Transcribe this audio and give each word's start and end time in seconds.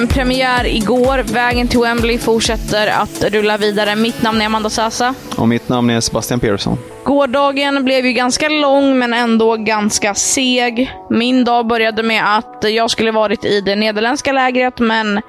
EM-premiär 0.00 0.66
igår. 0.66 1.32
Vägen 1.32 1.68
till 1.68 1.80
Wembley 1.80 2.18
fortsätter 2.18 2.86
att 2.86 3.24
rulla 3.24 3.56
vidare. 3.56 3.96
Mitt 3.96 4.22
namn 4.22 4.40
är 4.40 4.46
Amanda 4.46 4.70
Sasa. 4.70 5.14
Och 5.36 5.48
mitt 5.48 5.68
namn 5.68 5.90
är 5.90 6.00
Sebastian 6.00 6.40
Persson. 6.40 6.78
Gårdagen 7.04 7.84
blev 7.84 8.06
ju 8.06 8.12
ganska 8.12 8.48
lång, 8.48 8.98
men 8.98 9.14
ändå 9.14 9.56
ganska 9.56 10.14
seg. 10.14 10.92
Min 11.10 11.44
dag 11.44 11.66
började 11.66 12.02
med 12.02 12.36
att 12.36 12.64
jag 12.68 12.90
skulle 12.90 13.12
varit 13.12 13.44
i 13.44 13.60
det 13.60 13.76
nederländska 13.76 14.32
lägret, 14.32 14.78
men 14.78 15.20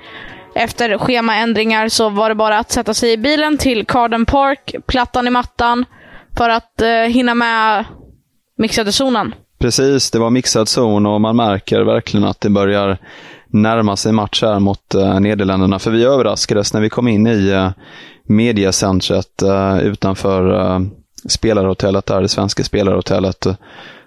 efter 0.56 0.98
schemaändringar 0.98 1.90
så 1.90 2.10
var 2.10 2.30
det 2.30 2.36
bara 2.36 2.60
att 2.60 2.72
sätta 2.72 2.94
sig 2.94 3.12
i 3.12 3.18
bilen 3.18 3.58
till 3.58 3.86
Carden 3.86 4.26
Park, 4.26 4.76
plattan 4.88 5.28
i 5.28 5.30
mattan, 5.30 5.86
för 6.38 6.50
att 6.50 6.82
eh, 6.82 6.90
hinna 6.90 7.36
med 7.36 7.86
mixade 8.58 8.92
zonen. 8.92 9.36
Precis, 9.62 10.12
det 10.12 10.20
var 10.20 10.30
mixad 10.30 10.68
zon 10.68 11.06
och 11.06 11.22
man 11.22 11.36
märker 11.36 11.82
verkligen 11.82 12.24
att 12.24 12.42
det 12.42 12.50
börjar 12.50 12.98
närma 13.48 13.96
sig 13.96 14.12
match 14.12 14.42
här 14.42 14.60
mot 14.60 14.96
uh, 14.96 15.20
Nederländerna. 15.20 15.80
För 15.80 15.92
vi 15.92 16.04
överraskades 16.04 16.74
när 16.74 16.82
vi 16.82 16.90
kom 16.90 17.08
in 17.08 17.28
i 17.28 17.54
uh, 17.54 17.70
mediacentret 18.24 19.44
uh, 19.44 19.80
utanför 19.82 20.52
uh, 20.52 20.80
spelarhotellet 21.30 22.06
där, 22.06 22.22
det 22.22 22.28
svenska 22.28 22.64
spelarhotellet, 22.64 23.46
uh, 23.48 23.54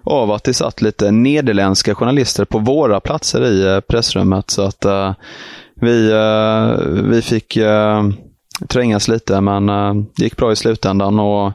av 0.05 0.31
att 0.31 0.45
det 0.45 0.55
satt 0.55 0.83
lite 0.83 1.11
nederländska 1.11 1.95
journalister 1.95 2.45
på 2.45 2.59
våra 2.59 3.01
platser 3.01 3.45
i 3.45 3.75
uh, 3.75 3.81
pressrummet. 3.81 4.51
Så 4.51 4.63
att 4.63 4.87
uh, 4.87 5.13
vi, 5.81 6.13
vi 7.03 7.23
fick 7.23 7.59
trängas 8.69 9.09
lite, 9.09 9.41
men 9.41 9.67
det 10.17 10.25
gick 10.25 10.37
bra 10.37 10.53
i 10.53 10.57
slutändan. 10.57 11.19
och 11.19 11.53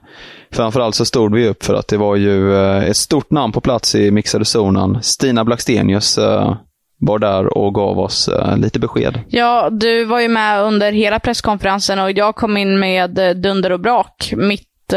Framförallt 0.52 0.96
så 0.96 1.06
stod 1.06 1.36
vi 1.36 1.48
upp 1.48 1.64
för 1.64 1.74
att 1.74 1.88
det 1.88 1.98
var 1.98 2.16
ju 2.16 2.56
eh, 2.56 2.84
ett 2.84 2.98
stort 2.98 3.32
namn 3.32 3.54
på 3.54 3.62
plats 3.62 3.96
i 3.96 4.12
mixade 4.12 4.46
zonen. 4.46 5.04
Stina 5.04 5.46
Blackstenius 5.46 6.18
eh, 6.18 6.56
var 7.00 7.20
där 7.20 7.58
och 7.58 7.76
gav 7.76 8.00
oss 8.00 8.28
eh, 8.28 8.58
lite 8.58 8.80
besked. 8.80 9.20
Ja, 9.30 9.70
du 9.72 10.06
var 10.06 10.20
ju 10.20 10.28
med 10.28 10.62
under 10.62 10.92
hela 10.92 11.20
presskonferensen 11.20 12.00
och 12.00 12.12
jag 12.12 12.36
kom 12.36 12.58
in 12.58 12.80
med 12.80 13.36
dunder 13.36 13.72
och 13.72 13.80
brak 13.80 14.34
mitt, 14.38 14.94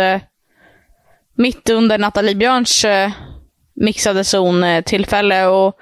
mitt 1.36 1.70
under 1.70 1.98
Nathalie 1.98 2.34
Björns 2.34 2.86
mixade 3.74 4.24
zon-tillfälle. 4.24 5.46
Och, 5.46 5.74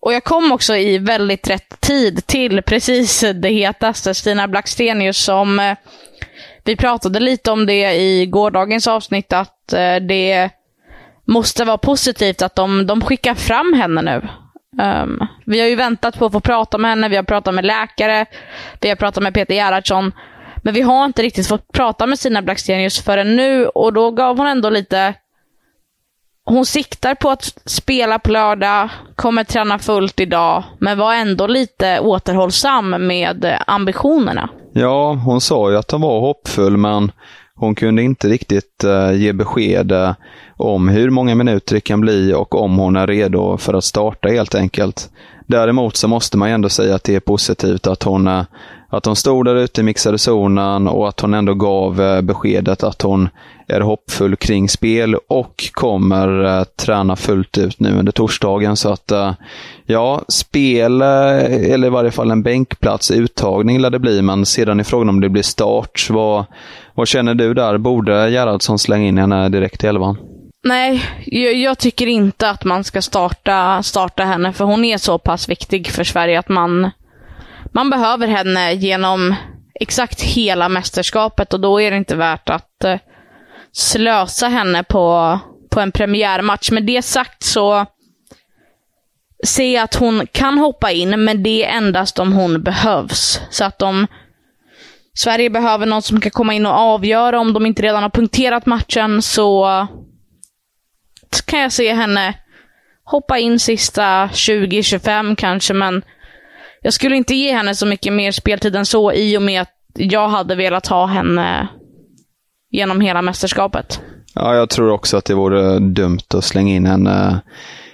och 0.00 0.12
jag 0.12 0.24
kom 0.24 0.52
också 0.52 0.76
i 0.76 0.98
väldigt 0.98 1.50
rätt 1.50 1.80
tid 1.80 2.26
till 2.26 2.62
precis 2.62 3.24
det 3.34 3.48
hetaste, 3.48 4.14
Stina 4.14 4.48
Blackstenius, 4.48 5.24
som 5.24 5.74
vi 6.68 6.76
pratade 6.76 7.20
lite 7.20 7.50
om 7.50 7.66
det 7.66 7.94
i 7.94 8.26
gårdagens 8.26 8.86
avsnitt, 8.86 9.32
att 9.32 9.72
eh, 9.72 9.96
det 9.96 10.50
måste 11.24 11.64
vara 11.64 11.78
positivt 11.78 12.42
att 12.42 12.54
de, 12.54 12.86
de 12.86 13.00
skickar 13.00 13.34
fram 13.34 13.72
henne 13.72 14.02
nu. 14.02 14.28
Um, 14.82 15.26
vi 15.46 15.60
har 15.60 15.66
ju 15.66 15.74
väntat 15.74 16.18
på 16.18 16.26
att 16.26 16.32
få 16.32 16.40
prata 16.40 16.78
med 16.78 16.90
henne, 16.90 17.08
vi 17.08 17.16
har 17.16 17.22
pratat 17.22 17.54
med 17.54 17.64
läkare, 17.64 18.26
vi 18.80 18.88
har 18.88 18.96
pratat 18.96 19.22
med 19.22 19.34
Peter 19.34 19.54
Gerhardsson. 19.54 20.12
Men 20.56 20.74
vi 20.74 20.80
har 20.80 21.04
inte 21.04 21.22
riktigt 21.22 21.48
fått 21.48 21.72
prata 21.72 22.06
med 22.06 22.18
Stina 22.18 22.42
Blackstenius 22.42 23.02
förrän 23.02 23.36
nu 23.36 23.66
och 23.66 23.92
då 23.92 24.10
gav 24.10 24.38
hon 24.38 24.46
ändå 24.46 24.70
lite... 24.70 25.14
Hon 26.44 26.66
siktar 26.66 27.14
på 27.14 27.30
att 27.30 27.44
spela 27.64 28.18
på 28.18 28.30
lördag, 28.30 28.88
kommer 29.14 29.44
träna 29.44 29.78
fullt 29.78 30.20
idag, 30.20 30.64
men 30.78 30.98
var 30.98 31.14
ändå 31.14 31.46
lite 31.46 32.00
återhållsam 32.00 33.06
med 33.06 33.58
ambitionerna. 33.66 34.48
Ja, 34.80 35.12
hon 35.24 35.40
sa 35.40 35.70
ju 35.70 35.76
att 35.76 35.90
hon 35.90 36.00
var 36.00 36.20
hoppfull, 36.20 36.76
men 36.76 37.12
hon 37.54 37.74
kunde 37.74 38.02
inte 38.02 38.28
riktigt 38.28 38.84
uh, 38.84 39.12
ge 39.12 39.32
besked 39.32 39.92
uh, 39.92 40.12
om 40.56 40.88
hur 40.88 41.10
många 41.10 41.34
minuter 41.34 41.74
det 41.74 41.80
kan 41.80 42.00
bli 42.00 42.34
och 42.34 42.54
om 42.54 42.78
hon 42.78 42.96
är 42.96 43.06
redo 43.06 43.56
för 43.56 43.74
att 43.74 43.84
starta 43.84 44.28
helt 44.28 44.54
enkelt. 44.54 45.10
Däremot 45.48 45.96
så 45.96 46.08
måste 46.08 46.38
man 46.38 46.48
ju 46.48 46.54
ändå 46.54 46.68
säga 46.68 46.94
att 46.94 47.04
det 47.04 47.14
är 47.14 47.20
positivt 47.20 47.86
att 47.86 48.02
hon, 48.02 48.28
eh, 48.28 48.42
att 48.88 49.06
hon 49.06 49.16
stod 49.16 49.44
där 49.44 49.54
ute 49.54 49.80
i 49.80 49.84
mixade 49.84 50.18
zonen 50.18 50.88
och 50.88 51.08
att 51.08 51.20
hon 51.20 51.34
ändå 51.34 51.54
gav 51.54 52.00
eh, 52.00 52.20
beskedet 52.20 52.82
att 52.82 53.02
hon 53.02 53.28
är 53.66 53.80
hoppfull 53.80 54.36
kring 54.36 54.68
spel 54.68 55.14
och 55.28 55.70
kommer 55.72 56.44
eh, 56.44 56.64
träna 56.64 57.16
fullt 57.16 57.58
ut 57.58 57.80
nu 57.80 57.98
under 57.98 58.12
torsdagen. 58.12 58.76
Så 58.76 58.92
att 58.92 59.12
ja, 59.86 60.22
spel, 60.28 61.02
eller 61.02 61.86
i 61.86 61.90
varje 61.90 62.10
fall 62.10 62.30
en 62.30 62.42
bänkplats, 62.42 63.10
uttagning 63.10 63.80
lär 63.80 63.90
det 63.90 63.98
bli, 63.98 64.22
men 64.22 64.46
sedan 64.46 64.80
är 64.80 64.84
frågan 64.84 65.08
om 65.08 65.20
det 65.20 65.28
blir 65.28 65.42
start. 65.42 66.06
Vad, 66.10 66.44
vad 66.94 67.08
känner 67.08 67.34
du 67.34 67.54
där? 67.54 67.78
Borde 67.78 68.30
Gerhardsson 68.30 68.78
slänga 68.78 69.08
in 69.08 69.18
henne 69.18 69.48
direkt 69.48 69.84
i 69.84 69.86
elvan? 69.86 70.16
Nej, 70.64 71.04
jag, 71.26 71.54
jag, 71.54 71.78
tycker 71.78 72.06
inte 72.06 72.50
att 72.50 72.64
man 72.64 72.84
ska 72.84 73.02
starta, 73.02 73.82
starta 73.82 74.24
henne, 74.24 74.52
för 74.52 74.64
hon 74.64 74.84
är 74.84 74.98
så 74.98 75.18
pass 75.18 75.48
viktig 75.48 75.90
för 75.90 76.04
Sverige 76.04 76.38
att 76.38 76.48
man, 76.48 76.90
man 77.72 77.90
behöver 77.90 78.26
henne 78.26 78.72
genom 78.74 79.34
exakt 79.80 80.22
hela 80.22 80.68
mästerskapet 80.68 81.54
och 81.54 81.60
då 81.60 81.80
är 81.80 81.90
det 81.90 81.96
inte 81.96 82.16
värt 82.16 82.48
att 82.48 82.84
eh, 82.84 82.98
slösa 83.72 84.48
henne 84.48 84.84
på, 84.84 85.38
på 85.70 85.80
en 85.80 85.92
premiärmatch. 85.92 86.70
Med 86.70 86.84
det 86.84 87.02
sagt 87.02 87.42
så 87.42 87.86
ser 89.46 89.74
jag 89.74 89.84
att 89.84 89.94
hon 89.94 90.26
kan 90.32 90.58
hoppa 90.58 90.90
in, 90.90 91.24
men 91.24 91.42
det 91.42 91.64
är 91.64 91.76
endast 91.76 92.18
om 92.18 92.32
hon 92.32 92.62
behövs. 92.62 93.40
Så 93.50 93.64
att 93.64 93.82
om 93.82 94.06
Sverige 95.14 95.50
behöver 95.50 95.86
någon 95.86 96.02
som 96.02 96.20
kan 96.20 96.30
komma 96.30 96.54
in 96.54 96.66
och 96.66 96.72
avgöra 96.72 97.40
om 97.40 97.52
de 97.52 97.66
inte 97.66 97.82
redan 97.82 98.02
har 98.02 98.10
punkterat 98.10 98.66
matchen 98.66 99.22
så 99.22 99.86
kan 101.44 101.60
jag 101.60 101.72
se 101.72 101.94
henne 101.94 102.34
hoppa 103.04 103.38
in 103.38 103.58
sista 103.58 104.26
20-25 104.26 105.36
kanske, 105.36 105.74
men 105.74 106.02
jag 106.82 106.92
skulle 106.92 107.16
inte 107.16 107.34
ge 107.34 107.52
henne 107.52 107.74
så 107.74 107.86
mycket 107.86 108.12
mer 108.12 108.32
speltid 108.32 108.76
än 108.76 108.86
så 108.86 109.12
i 109.12 109.38
och 109.38 109.42
med 109.42 109.62
att 109.62 109.74
jag 109.94 110.28
hade 110.28 110.54
velat 110.54 110.86
ha 110.86 111.06
henne 111.06 111.68
genom 112.70 113.00
hela 113.00 113.22
mästerskapet. 113.22 114.00
Ja, 114.34 114.54
jag 114.54 114.70
tror 114.70 114.90
också 114.90 115.16
att 115.16 115.24
det 115.24 115.34
vore 115.34 115.78
dumt 115.78 116.34
att 116.34 116.44
slänga 116.44 116.74
in 116.74 116.86
henne, 116.86 117.40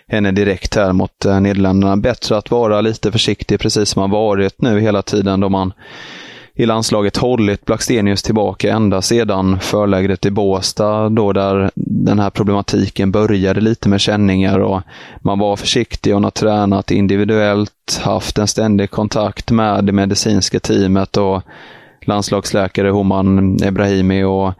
henne 0.08 0.32
direkt 0.32 0.74
här 0.76 0.92
mot 0.92 1.24
eh, 1.24 1.40
Nederländerna. 1.40 1.96
Bättre 1.96 2.36
att 2.36 2.50
vara 2.50 2.80
lite 2.80 3.12
försiktig, 3.12 3.60
precis 3.60 3.88
som 3.88 4.00
man 4.00 4.10
varit 4.10 4.62
nu 4.62 4.80
hela 4.80 5.02
tiden 5.02 5.40
då 5.40 5.48
man 5.48 5.72
i 6.56 6.66
landslaget 6.66 7.16
hållit 7.16 7.64
Blackstenius 7.64 8.22
tillbaka 8.22 8.72
ända 8.72 9.02
sedan 9.02 9.60
förlägret 9.60 10.26
i 10.26 10.30
Båstad 10.30 11.08
då 11.08 11.32
där 11.32 11.70
den 11.74 12.18
här 12.18 12.30
problematiken 12.30 13.10
började 13.10 13.60
lite 13.60 13.88
med 13.88 14.00
känningar 14.00 14.58
och 14.58 14.82
man 15.20 15.38
var 15.38 15.56
försiktig 15.56 16.14
och 16.14 16.22
har 16.22 16.30
tränat 16.30 16.90
individuellt, 16.90 18.00
haft 18.02 18.38
en 18.38 18.46
ständig 18.46 18.90
kontakt 18.90 19.50
med 19.50 19.84
det 19.84 19.92
medicinska 19.92 20.60
teamet 20.60 21.16
och 21.16 21.42
landslagsläkare 22.06 22.90
Homan 22.90 23.58
Ebrahimi 23.62 24.24
och 24.24 24.52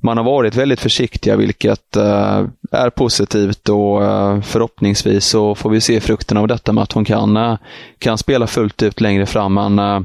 man 0.00 0.16
har 0.16 0.24
varit 0.24 0.56
väldigt 0.56 0.80
försiktiga, 0.80 1.36
vilket 1.36 1.96
eh, 1.96 2.44
är 2.72 2.90
positivt 2.90 3.68
och 3.68 4.04
eh, 4.04 4.40
förhoppningsvis 4.40 5.24
så 5.24 5.54
får 5.54 5.70
vi 5.70 5.80
se 5.80 6.00
frukten 6.00 6.36
av 6.36 6.48
detta 6.48 6.72
med 6.72 6.82
att 6.82 6.92
hon 6.92 7.04
kan, 7.04 7.36
eh, 7.36 7.56
kan 7.98 8.18
spela 8.18 8.46
fullt 8.46 8.82
ut 8.82 9.00
längre 9.00 9.26
fram. 9.26 9.54
Men 9.54 10.04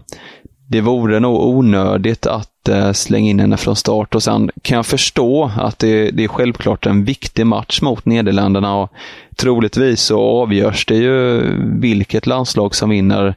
det 0.73 0.81
vore 0.81 1.19
nog 1.19 1.41
onödigt 1.41 2.25
att 2.25 2.69
eh, 2.69 2.91
slänga 2.91 3.29
in 3.29 3.39
henne 3.39 3.57
från 3.57 3.75
start 3.75 4.15
och 4.15 4.23
sen 4.23 4.51
kan 4.61 4.75
jag 4.75 4.85
förstå 4.85 5.51
att 5.57 5.79
det, 5.79 6.11
det 6.11 6.23
är 6.23 6.27
självklart 6.27 6.85
en 6.85 7.03
viktig 7.05 7.45
match 7.45 7.81
mot 7.81 8.05
Nederländerna 8.05 8.75
och 8.75 8.89
troligtvis 9.35 10.01
så 10.01 10.21
avgörs 10.21 10.85
det 10.85 10.95
ju 10.95 11.41
vilket 11.79 12.27
landslag 12.27 12.75
som 12.75 12.89
vinner 12.89 13.35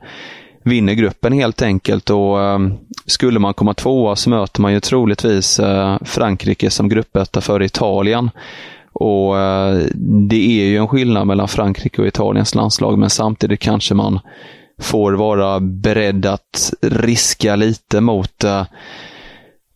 vinner 0.64 0.94
gruppen 0.94 1.32
helt 1.32 1.62
enkelt. 1.62 2.10
Och 2.10 2.42
eh, 2.42 2.58
Skulle 3.06 3.38
man 3.38 3.54
komma 3.54 3.74
tvåa 3.74 4.16
så 4.16 4.30
möter 4.30 4.60
man 4.60 4.72
ju 4.72 4.80
troligtvis 4.80 5.58
eh, 5.58 5.96
Frankrike 6.04 6.70
som 6.70 6.88
gruppetta 6.88 7.40
för 7.40 7.62
Italien. 7.62 8.30
Och 8.92 9.38
eh, 9.38 9.78
Det 10.28 10.60
är 10.60 10.64
ju 10.64 10.76
en 10.76 10.88
skillnad 10.88 11.26
mellan 11.26 11.48
Frankrike 11.48 12.02
och 12.02 12.08
Italiens 12.08 12.54
landslag, 12.54 12.98
men 12.98 13.10
samtidigt 13.10 13.60
kanske 13.60 13.94
man 13.94 14.20
får 14.82 15.12
vara 15.12 15.60
beredd 15.60 16.26
att 16.26 16.72
riska 16.82 17.56
lite 17.56 18.00
mot 18.00 18.44
eh, 18.44 18.66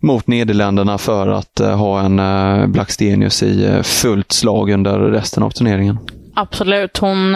mot 0.03 0.27
Nederländerna 0.27 0.99
för 0.99 1.29
att 1.29 1.61
eh, 1.61 1.77
ha 1.77 2.01
en 2.01 2.19
eh, 2.19 2.67
Blackstenius 2.67 3.43
i 3.43 3.81
fullt 3.83 4.33
slag 4.33 4.71
under 4.71 4.99
resten 4.99 5.43
av 5.43 5.51
turneringen. 5.51 5.99
Absolut. 6.35 6.99
Hon, 6.99 7.33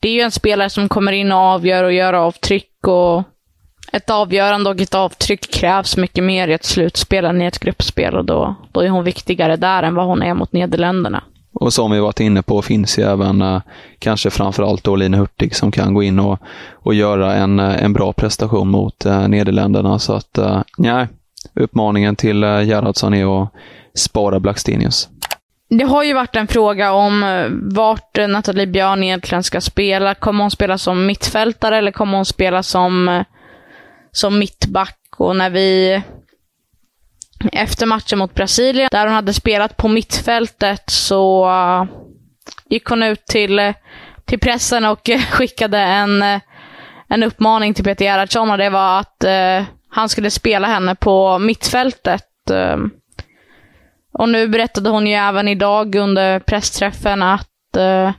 det 0.00 0.08
är 0.08 0.12
ju 0.12 0.20
en 0.20 0.30
spelare 0.30 0.70
som 0.70 0.88
kommer 0.88 1.12
in 1.12 1.32
och 1.32 1.38
avgör 1.38 1.84
och 1.84 1.92
gör 1.92 2.12
avtryck 2.12 2.86
och 2.86 3.22
ett 3.92 4.10
avgörande 4.10 4.70
och 4.70 4.80
ett 4.80 4.94
avtryck 4.94 5.52
krävs 5.52 5.96
mycket 5.96 6.24
mer 6.24 6.48
i 6.48 6.52
ett 6.52 6.64
slutspel 6.64 7.24
än 7.24 7.42
i 7.42 7.46
ett 7.46 7.58
gruppspel 7.58 8.16
och 8.16 8.24
då, 8.24 8.54
då 8.72 8.80
är 8.80 8.88
hon 8.88 9.04
viktigare 9.04 9.56
där 9.56 9.82
än 9.82 9.94
vad 9.94 10.06
hon 10.06 10.22
är 10.22 10.34
mot 10.34 10.52
Nederländerna. 10.52 11.22
Och 11.54 11.72
som 11.72 11.90
vi 11.90 12.00
varit 12.00 12.20
inne 12.20 12.42
på 12.42 12.62
finns 12.62 12.98
ju 12.98 13.02
även 13.02 13.42
eh, 13.42 13.62
kanske 13.98 14.30
framförallt 14.30 14.84
då 14.84 14.96
Lina 14.96 15.16
Hurtig 15.16 15.56
som 15.56 15.70
kan 15.70 15.94
gå 15.94 16.02
in 16.02 16.18
och, 16.18 16.38
och 16.72 16.94
göra 16.94 17.34
en, 17.34 17.60
eh, 17.60 17.84
en 17.84 17.92
bra 17.92 18.12
prestation 18.12 18.68
mot 18.68 19.06
eh, 19.06 19.28
Nederländerna. 19.28 19.98
Så 19.98 20.12
att, 20.12 20.38
eh, 20.38 20.62
nej, 20.78 21.06
uppmaningen 21.54 22.16
till 22.16 22.44
eh, 22.44 22.62
Gerhardsson 22.62 23.14
är 23.14 23.42
att 23.42 23.48
spara 23.94 24.40
Blackstenius. 24.40 25.08
Det 25.68 25.84
har 25.84 26.02
ju 26.02 26.14
varit 26.14 26.36
en 26.36 26.46
fråga 26.46 26.92
om 26.92 27.22
eh, 27.22 27.46
vart 27.76 28.18
Nathalie 28.28 28.66
Björn 28.66 29.02
egentligen 29.02 29.42
ska 29.42 29.60
spela. 29.60 30.14
Kommer 30.14 30.44
hon 30.44 30.50
spela 30.50 30.78
som 30.78 31.06
mittfältare 31.06 31.78
eller 31.78 31.90
kommer 31.90 32.16
hon 32.16 32.24
spela 32.24 32.62
som, 32.62 33.08
eh, 33.08 33.22
som 34.12 34.38
mittback? 34.38 34.98
Och 35.16 35.36
när 35.36 35.50
vi 35.50 36.02
efter 37.52 37.86
matchen 37.86 38.18
mot 38.18 38.34
Brasilien, 38.34 38.88
där 38.92 39.06
hon 39.06 39.14
hade 39.14 39.32
spelat 39.32 39.76
på 39.76 39.88
mittfältet, 39.88 40.82
så 40.90 41.50
eh, 41.50 41.84
gick 42.68 42.84
hon 42.84 43.02
ut 43.02 43.26
till, 43.26 43.58
eh, 43.58 43.74
till 44.24 44.38
pressen 44.40 44.84
och 44.84 45.10
eh, 45.10 45.20
skickade 45.20 45.78
en, 45.78 46.22
en 47.08 47.22
uppmaning 47.22 47.74
till 47.74 47.84
Peter 47.84 48.04
Gerhardsson 48.04 48.50
och 48.50 48.58
det 48.58 48.70
var 48.70 49.00
att 49.00 49.24
eh, 49.24 49.64
han 49.90 50.08
skulle 50.08 50.30
spela 50.30 50.66
henne 50.66 50.94
på 50.94 51.38
mittfältet. 51.38 52.24
Och 54.18 54.28
nu 54.28 54.48
berättade 54.48 54.90
hon 54.90 55.06
ju 55.06 55.12
även 55.14 55.48
idag 55.48 55.94
under 55.94 56.38
pressträffen 56.38 57.22
att 57.22 57.76
eh, 57.76 58.10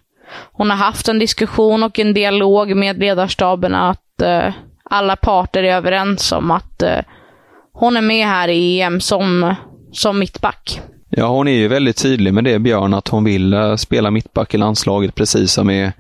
hon 0.52 0.70
har 0.70 0.78
haft 0.78 1.08
en 1.08 1.20
diskussion 1.20 1.84
och 1.84 2.00
en 2.00 2.14
dialog 2.14 2.76
med 2.76 3.00
ledarstaben 3.00 3.76
att 3.76 4.22
eh, 4.22 4.54
alla 4.90 5.16
parter 5.16 5.64
är 5.64 5.76
överens 5.76 6.32
om 6.32 6.52
att 6.52 6.82
eh, 6.82 7.00
hon 7.76 7.98
är 7.98 8.02
med 8.02 8.28
här 8.28 8.48
i 8.48 8.82
EM 8.82 9.02
som, 9.02 9.56
som 9.92 10.20
mittback. 10.20 10.82
Ja, 11.10 11.28
hon 11.28 11.48
är 11.48 11.52
ju 11.52 11.68
väldigt 11.68 11.98
tydlig 11.98 12.34
med 12.34 12.44
det, 12.44 12.60
Björn, 12.60 12.94
att 12.94 13.08
hon 13.08 13.24
vill 13.24 13.54
eh, 13.54 13.76
spela 13.76 14.12
mittback 14.12 14.54
i 14.54 14.58
landslaget, 14.58 15.16
precis 15.16 15.52
som 15.52 15.70
i, 15.70 15.92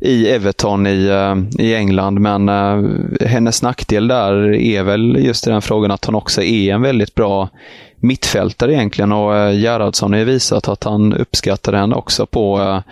i 0.00 0.28
Everton 0.28 0.86
i, 0.86 1.06
eh, 1.06 1.64
i 1.64 1.74
England. 1.74 2.20
Men 2.20 2.48
uh, 2.48 2.90
hennes 3.26 3.62
nackdel 3.62 4.08
där 4.08 4.54
är 4.54 4.82
väl 4.82 5.16
just 5.24 5.46
i 5.46 5.50
den 5.50 5.62
frågan 5.62 5.90
att 5.90 6.04
hon 6.04 6.14
också 6.14 6.42
är 6.42 6.74
en 6.74 6.82
väldigt 6.82 7.14
bra 7.14 7.48
mittfältare 8.00 8.72
egentligen 8.72 9.12
och 9.12 9.32
Gerhardsson 9.54 10.12
har 10.12 10.18
ju 10.18 10.24
visat 10.24 10.68
att 10.68 10.84
han 10.84 11.12
uppskattar 11.12 11.72
henne 11.72 11.96
också 11.96 12.26
på, 12.26 12.82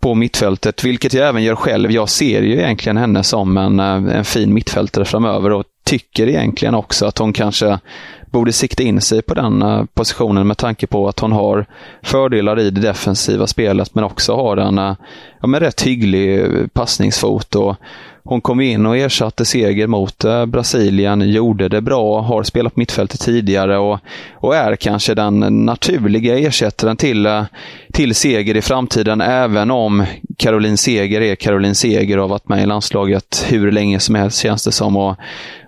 på 0.00 0.14
mittfältet, 0.14 0.84
vilket 0.84 1.14
jag 1.14 1.28
även 1.28 1.42
gör 1.42 1.56
själv. 1.56 1.90
Jag 1.90 2.08
ser 2.08 2.42
ju 2.42 2.52
egentligen 2.52 2.96
henne 2.96 3.22
som 3.22 3.56
en, 3.56 3.80
en 3.80 4.24
fin 4.24 4.54
mittfältare 4.54 5.04
framöver 5.04 5.52
och 5.52 5.64
tycker 5.90 6.28
egentligen 6.28 6.74
också 6.74 7.06
att 7.06 7.18
hon 7.18 7.32
kanske 7.32 7.78
borde 8.26 8.52
sikta 8.52 8.82
in 8.82 9.00
sig 9.00 9.22
på 9.22 9.34
den 9.34 9.62
eh, 9.62 9.84
positionen 9.94 10.46
med 10.46 10.56
tanke 10.56 10.86
på 10.86 11.08
att 11.08 11.20
hon 11.20 11.32
har 11.32 11.66
fördelar 12.02 12.58
i 12.60 12.70
det 12.70 12.80
defensiva 12.80 13.46
spelet 13.46 13.94
men 13.94 14.04
också 14.04 14.36
har 14.36 14.56
en 14.56 14.78
eh, 14.78 14.94
ja, 15.40 15.46
men 15.46 15.60
rätt 15.60 15.82
hygglig 15.82 16.44
passningsfot. 16.72 17.54
Och 17.54 17.76
hon 18.24 18.40
kom 18.40 18.60
in 18.60 18.86
och 18.86 18.96
ersatte 18.96 19.44
seger 19.44 19.86
mot 19.86 20.24
eh, 20.24 20.46
Brasilien, 20.46 21.30
gjorde 21.30 21.68
det 21.68 21.80
bra, 21.80 22.20
har 22.20 22.42
spelat 22.42 22.74
på 22.74 22.80
mittfältet 22.80 23.20
tidigare 23.20 23.78
och, 23.78 23.98
och 24.34 24.56
är 24.56 24.76
kanske 24.76 25.14
den 25.14 25.64
naturliga 25.64 26.38
ersättaren 26.38 26.96
till, 26.96 27.26
eh, 27.26 27.44
till 27.92 28.14
Seger 28.14 28.56
i 28.56 28.62
framtiden, 28.62 29.20
även 29.20 29.70
om 29.70 30.04
Caroline 30.36 30.76
Seger 30.76 31.20
är 31.20 31.34
Caroline 31.34 31.74
Seger 31.74 32.16
och 32.16 32.22
har 32.22 32.28
varit 32.28 32.48
med 32.48 32.62
i 32.62 32.66
landslaget 32.66 33.46
hur 33.48 33.72
länge 33.72 34.00
som 34.00 34.14
helst 34.14 34.42
känns 34.42 34.64
det 34.64 34.72
som 34.72 34.96
och, 34.96 35.16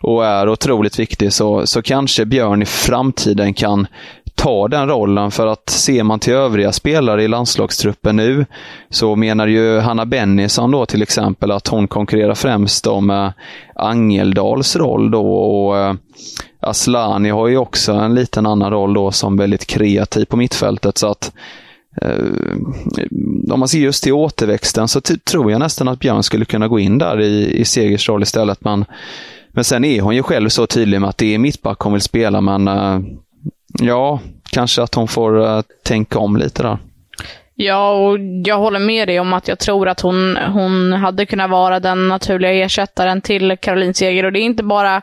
och 0.00 0.26
är 0.26 0.48
otroligt 0.48 0.98
viktig. 0.98 1.32
Så, 1.32 1.66
så 1.66 1.82
kanske 1.82 2.24
Björn 2.24 2.62
i 2.62 2.66
framtiden 2.66 3.54
kan 3.54 3.86
ta 4.42 4.68
den 4.68 4.88
rollen 4.88 5.30
för 5.30 5.46
att 5.46 5.70
ser 5.70 6.02
man 6.02 6.18
till 6.18 6.32
övriga 6.32 6.72
spelare 6.72 7.24
i 7.24 7.28
landslagstruppen 7.28 8.16
nu 8.16 8.46
så 8.90 9.16
menar 9.16 9.46
ju 9.46 9.78
Hanna 9.78 10.06
Bennison 10.06 10.70
då 10.70 10.86
till 10.86 11.02
exempel 11.02 11.50
att 11.50 11.68
hon 11.68 11.88
konkurrerar 11.88 12.34
främst 12.34 12.86
om 12.86 13.10
eh, 13.10 13.30
Angeldals 13.74 14.76
roll 14.76 15.10
då 15.10 15.34
och 15.34 15.78
eh, 15.78 15.94
Aslani 16.60 17.30
har 17.30 17.48
ju 17.48 17.56
också 17.56 17.92
en 17.92 18.14
liten 18.14 18.46
annan 18.46 18.70
roll 18.70 18.94
då 18.94 19.10
som 19.10 19.36
väldigt 19.36 19.66
kreativ 19.66 20.24
på 20.24 20.36
mittfältet 20.36 20.98
så 20.98 21.06
att 21.06 21.32
eh, 22.02 22.24
om 23.52 23.60
man 23.60 23.68
ser 23.68 23.78
just 23.78 24.04
till 24.04 24.12
återväxten 24.12 24.88
så 24.88 25.00
tror 25.00 25.50
jag 25.50 25.58
nästan 25.58 25.88
att 25.88 25.98
Björn 25.98 26.22
skulle 26.22 26.44
kunna 26.44 26.68
gå 26.68 26.78
in 26.78 26.98
där 26.98 27.20
i, 27.20 27.60
i 27.60 27.64
Segers 27.64 28.08
roll 28.08 28.22
istället. 28.22 28.64
Men, 28.64 28.84
men 29.52 29.64
sen 29.64 29.84
är 29.84 30.00
hon 30.00 30.16
ju 30.16 30.22
själv 30.22 30.48
så 30.48 30.66
tydlig 30.66 31.00
med 31.00 31.10
att 31.10 31.18
det 31.18 31.34
är 31.34 31.38
mittback 31.38 31.80
hon 31.80 31.92
vill 31.92 32.02
spela 32.02 32.40
men 32.40 32.68
Ja, 33.82 34.20
kanske 34.50 34.82
att 34.82 34.94
hon 34.94 35.08
får 35.08 35.36
uh, 35.36 35.62
tänka 35.82 36.18
om 36.18 36.36
lite 36.36 36.62
där. 36.62 36.78
Ja, 37.54 37.92
och 37.92 38.18
jag 38.44 38.58
håller 38.58 38.78
med 38.78 39.08
dig 39.08 39.20
om 39.20 39.32
att 39.32 39.48
jag 39.48 39.58
tror 39.58 39.88
att 39.88 40.00
hon, 40.00 40.36
hon 40.36 40.92
hade 40.92 41.26
kunnat 41.26 41.50
vara 41.50 41.80
den 41.80 42.08
naturliga 42.08 42.52
ersättaren 42.52 43.20
till 43.20 43.56
Caroline 43.60 43.94
Seger. 43.94 44.24
Och 44.24 44.32
det 44.32 44.40
är 44.40 44.44
inte 44.44 44.62
bara 44.62 45.02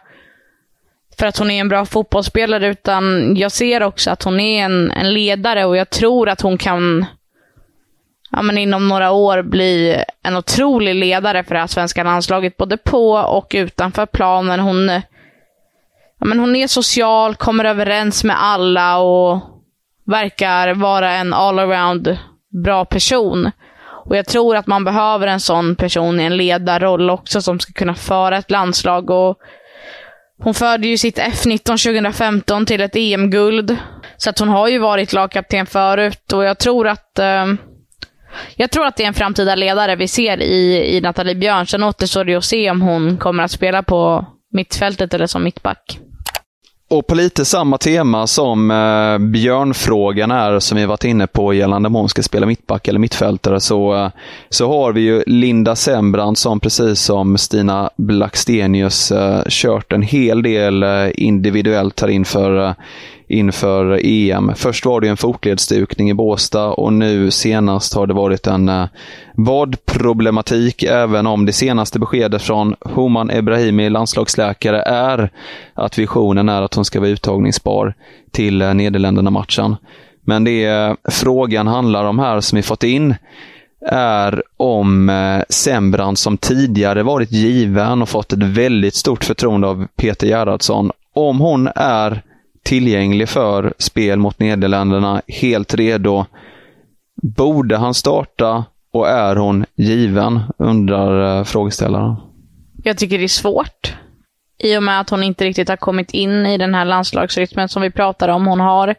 för 1.19 1.25
att 1.25 1.37
hon 1.37 1.51
är 1.51 1.59
en 1.59 1.69
bra 1.69 1.85
fotbollsspelare, 1.85 2.67
utan 2.67 3.35
jag 3.37 3.51
ser 3.51 3.83
också 3.83 4.11
att 4.11 4.23
hon 4.23 4.39
är 4.39 4.65
en, 4.65 4.91
en 4.91 5.13
ledare 5.13 5.65
och 5.65 5.77
jag 5.77 5.89
tror 5.89 6.29
att 6.29 6.41
hon 6.41 6.57
kan 6.57 7.05
ja, 8.31 8.41
men 8.41 8.57
inom 8.57 8.87
några 8.87 9.11
år 9.11 9.41
bli 9.41 10.03
en 10.23 10.35
otrolig 10.35 10.95
ledare 10.95 11.43
för 11.43 11.55
det 11.55 11.59
här 11.59 11.67
svenska 11.67 12.03
landslaget, 12.03 12.57
både 12.57 12.77
på 12.77 13.11
och 13.11 13.51
utanför 13.55 14.05
planen. 14.05 14.59
Hon 14.59 15.01
ja, 16.19 16.25
men 16.25 16.39
hon 16.39 16.55
är 16.55 16.67
social, 16.67 17.35
kommer 17.35 17.65
överens 17.65 18.23
med 18.23 18.43
alla 18.43 18.97
och 18.97 19.41
verkar 20.05 20.73
vara 20.73 21.11
en 21.11 21.33
all-around 21.33 22.17
bra 22.63 22.85
person. 22.85 23.51
Och 24.05 24.17
jag 24.17 24.25
tror 24.25 24.55
att 24.55 24.67
man 24.67 24.83
behöver 24.83 25.27
en 25.27 25.39
sån 25.39 25.75
person 25.75 26.19
i 26.19 26.23
en 26.23 26.37
ledarroll 26.37 27.09
också 27.09 27.41
som 27.41 27.59
ska 27.59 27.73
kunna 27.73 27.95
föra 27.95 28.37
ett 28.37 28.51
landslag. 28.51 29.09
Och 29.09 29.37
hon 30.43 30.53
förde 30.53 30.87
ju 30.87 30.97
sitt 30.97 31.19
F19 31.19 31.63
2015 31.63 32.65
till 32.65 32.81
ett 32.81 32.95
EM-guld. 32.95 33.77
Så 34.17 34.29
att 34.29 34.39
hon 34.39 34.49
har 34.49 34.67
ju 34.67 34.79
varit 34.79 35.13
lagkapten 35.13 35.65
förut 35.65 36.33
och 36.33 36.43
jag 36.43 36.57
tror 36.57 36.87
att 36.87 37.19
eh, 37.19 37.45
jag 38.55 38.71
tror 38.71 38.85
att 38.85 38.95
det 38.95 39.03
är 39.03 39.07
en 39.07 39.13
framtida 39.13 39.55
ledare 39.55 39.95
vi 39.95 40.07
ser 40.07 40.41
i, 40.41 40.95
i 40.97 41.01
Nathalie 41.01 41.35
Björn. 41.35 41.67
Sen 41.67 41.83
återstår 41.83 42.25
det 42.25 42.35
att 42.35 42.43
se 42.43 42.71
om 42.71 42.81
hon 42.81 43.17
kommer 43.17 43.43
att 43.43 43.51
spela 43.51 43.83
på 43.83 44.25
mittfältet 44.51 45.13
eller 45.13 45.27
som 45.27 45.43
mittback 45.43 45.99
och 46.89 47.07
på 47.07 47.15
lite 47.15 47.45
samma 47.45 47.77
tema 47.77 48.27
som 48.27 48.71
eh, 48.71 49.17
björnfrågan 49.17 50.31
är, 50.31 50.59
som 50.59 50.77
vi 50.77 50.85
varit 50.85 51.03
inne 51.03 51.27
på 51.27 51.53
gällande 51.53 51.87
om 51.87 51.95
hon 51.95 52.09
ska 52.09 52.23
spela 52.23 52.45
mittback 52.45 52.87
eller 52.87 52.99
mittfältare, 52.99 53.59
så, 53.59 53.95
eh, 53.95 54.09
så 54.49 54.67
har 54.67 54.93
vi 54.93 55.01
ju 55.01 55.23
Linda 55.27 55.75
Sembrand 55.75 56.37
som 56.37 56.59
precis 56.59 57.01
som 57.01 57.37
Stina 57.37 57.89
Blackstenius 57.97 59.11
eh, 59.11 59.43
kört 59.49 59.93
en 59.93 60.01
hel 60.01 60.41
del 60.41 60.83
eh, 60.83 61.09
individuellt 61.13 62.01
här 62.01 62.07
inför 62.07 62.67
eh, 62.67 62.73
inför 63.29 63.99
EM. 64.05 64.51
Först 64.55 64.85
var 64.85 65.01
det 65.01 65.07
en 65.07 65.17
fotledsdukning 65.17 66.09
i 66.09 66.13
Båstad 66.13 66.67
och 66.67 66.93
nu 66.93 67.31
senast 67.31 67.93
har 67.93 68.07
det 68.07 68.13
varit 68.13 68.47
en 68.47 68.69
eh, 68.69 68.85
vadproblematik, 69.33 70.83
även 70.83 71.27
om 71.27 71.45
det 71.45 71.53
senaste 71.53 71.99
beskedet 71.99 72.41
från 72.41 72.75
Homan 72.81 73.29
Ebrahimi, 73.29 73.89
landslagsläkare, 73.89 74.81
är 74.81 75.31
att 75.73 75.97
visionen 75.97 76.49
är 76.49 76.61
att 76.61 76.73
hon 76.73 76.85
ska 76.85 76.99
vara 76.99 77.09
uttagningsbar 77.09 77.93
till 78.31 78.61
eh, 78.61 78.73
Nederländerna-matchen. 78.73 79.75
Men 80.21 80.43
det 80.43 80.65
eh, 80.65 80.93
frågan 81.09 81.67
handlar 81.67 82.05
om 82.05 82.19
här, 82.19 82.41
som 82.41 82.55
vi 82.55 82.61
fått 82.61 82.83
in, 82.83 83.15
är 83.91 84.43
om 84.57 85.11
Sembrand 85.49 86.17
som 86.17 86.37
tidigare 86.37 87.03
varit 87.03 87.31
given 87.31 88.01
och 88.01 88.09
fått 88.09 88.33
ett 88.33 88.43
väldigt 88.43 88.95
stort 88.95 89.23
förtroende 89.23 89.67
av 89.67 89.87
Peter 89.95 90.27
Gerhardsson. 90.27 90.91
Om 91.13 91.39
hon 91.39 91.69
är 91.75 92.23
tillgänglig 92.63 93.29
för 93.29 93.73
spel 93.77 94.19
mot 94.19 94.39
Nederländerna, 94.39 95.21
helt 95.27 95.73
redo. 95.73 96.25
Borde 97.21 97.77
han 97.77 97.93
starta 97.93 98.65
och 98.93 99.09
är 99.09 99.35
hon 99.35 99.65
given? 99.75 100.39
Undrar 100.57 101.37
eh, 101.37 101.43
frågeställaren. 101.43 102.15
Jag 102.83 102.97
tycker 102.97 103.17
det 103.17 103.23
är 103.23 103.27
svårt. 103.27 103.95
I 104.63 104.77
och 104.77 104.83
med 104.83 104.99
att 104.99 105.09
hon 105.09 105.23
inte 105.23 105.45
riktigt 105.45 105.69
har 105.69 105.77
kommit 105.77 106.11
in 106.11 106.45
i 106.45 106.57
den 106.57 106.73
här 106.73 106.85
landslagsrytmen 106.85 107.69
som 107.69 107.81
vi 107.81 107.91
pratar 107.91 108.29
om. 108.29 108.47
Hon 108.47 108.59
har 108.59 108.95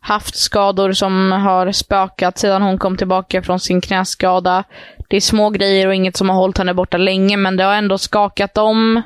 haft 0.00 0.36
skador 0.36 0.92
som 0.92 1.32
har 1.32 1.72
spökat 1.72 2.38
sedan 2.38 2.62
hon 2.62 2.78
kom 2.78 2.96
tillbaka 2.96 3.42
från 3.42 3.60
sin 3.60 3.80
knäskada. 3.80 4.64
Det 5.08 5.16
är 5.16 5.20
små 5.20 5.50
grejer 5.50 5.86
och 5.86 5.94
inget 5.94 6.16
som 6.16 6.28
har 6.28 6.36
hållit 6.36 6.58
henne 6.58 6.74
borta 6.74 6.96
länge, 6.96 7.36
men 7.36 7.56
det 7.56 7.64
har 7.64 7.74
ändå 7.74 7.98
skakat 7.98 8.58
om 8.58 9.02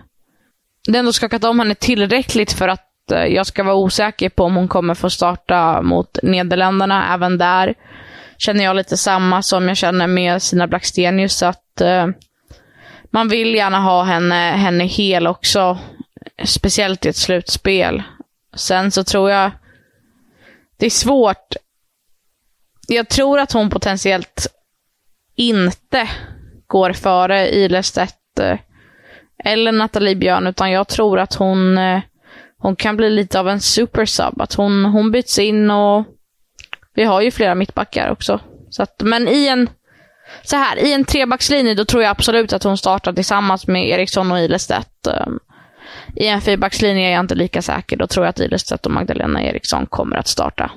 det 0.87 0.93
har 0.93 0.99
ändå 0.99 1.13
skakat 1.13 1.45
om 1.45 1.59
henne 1.59 1.75
tillräckligt 1.75 2.53
för 2.53 2.69
att 2.69 2.92
Eh, 3.13 3.27
jag 3.27 3.47
ska 3.47 3.63
vara 3.63 3.75
osäker 3.75 4.29
på 4.29 4.45
om 4.45 4.57
hon 4.57 4.69
kommer 4.69 4.95
få 4.95 5.11
starta 5.11 5.83
mot 5.83 6.19
Nederländerna. 6.23 7.15
Även 7.15 7.39
där 7.39 7.75
känner 8.39 8.65
jag 8.65 8.77
lite 8.77 8.97
samma 8.97 9.43
som 9.43 9.69
jag 9.69 9.77
känner 9.77 10.07
med 10.07 10.43
Sina 10.43 10.67
Blackstenius. 10.67 11.43
Att 11.43 11.81
eh, 11.81 12.07
man 13.11 13.29
vill 13.29 13.55
gärna 13.55 13.81
ha 13.81 14.03
henne, 14.03 14.35
henne 14.35 14.85
hel 14.85 15.27
också. 15.27 15.79
Speciellt 16.45 17.07
i 17.07 17.09
ett 17.09 17.17
slutspel. 17.17 18.03
Sen 18.55 18.91
så 18.91 19.05
tror 19.05 19.31
jag 19.31 19.51
det 20.77 20.87
är 20.87 20.91
svårt. 20.91 21.55
Jag 22.89 23.09
tror 23.09 23.39
att 23.41 23.53
hon 23.53 23.71
potentiellt 23.71 24.47
inte 25.37 26.09
går 26.67 26.93
före 26.93 27.55
Ilestedt 27.55 28.39
eh, 28.41 28.59
eller 29.45 29.73
Nathalie 29.73 30.17
Björn, 30.17 30.47
utan 30.47 30.71
jag 30.71 30.89
tror 30.89 31.19
att 31.19 31.35
hon 31.35 31.79
hon 32.63 32.77
kan 32.77 32.97
bli 32.97 33.11
lite 33.11 33.41
av 33.41 33.49
en 33.49 33.61
supersub. 33.61 34.41
Att 34.41 34.55
hon, 34.55 34.85
hon 34.85 35.11
byts 35.11 35.39
in 35.39 35.71
och 35.71 36.05
vi 36.95 37.05
har 37.05 37.21
ju 37.21 37.31
flera 37.31 37.55
mittbackar 37.55 38.11
också. 38.11 38.41
Så 38.71 38.83
att, 38.83 39.03
men 39.03 39.29
i 39.29 39.47
en, 39.47 39.71
så 40.43 40.57
här, 40.57 40.77
i 40.79 40.93
en 40.93 41.05
trebackslinje 41.05 41.75
då 41.75 41.85
tror 41.85 42.03
jag 42.03 42.11
absolut 42.11 42.53
att 42.53 42.63
hon 42.63 42.79
startar 42.79 43.13
tillsammans 43.13 43.67
med 43.67 43.89
Eriksson 43.89 44.33
och 44.33 44.41
Ilestedt. 44.41 45.07
Ehm, 45.07 45.39
I 46.17 46.27
en 46.27 46.41
fyrbackslinje 46.41 47.09
är 47.09 47.13
jag 47.13 47.21
inte 47.21 47.35
lika 47.35 47.63
säker. 47.63 47.97
Då 47.97 48.07
tror 48.07 48.27
jag 48.27 48.31
att 48.31 48.41
Ilestedt 48.41 48.87
och 48.87 48.93
Magdalena 48.93 49.43
Eriksson 49.43 49.87
kommer 49.87 50.17
att 50.17 50.29
starta. 50.29 50.71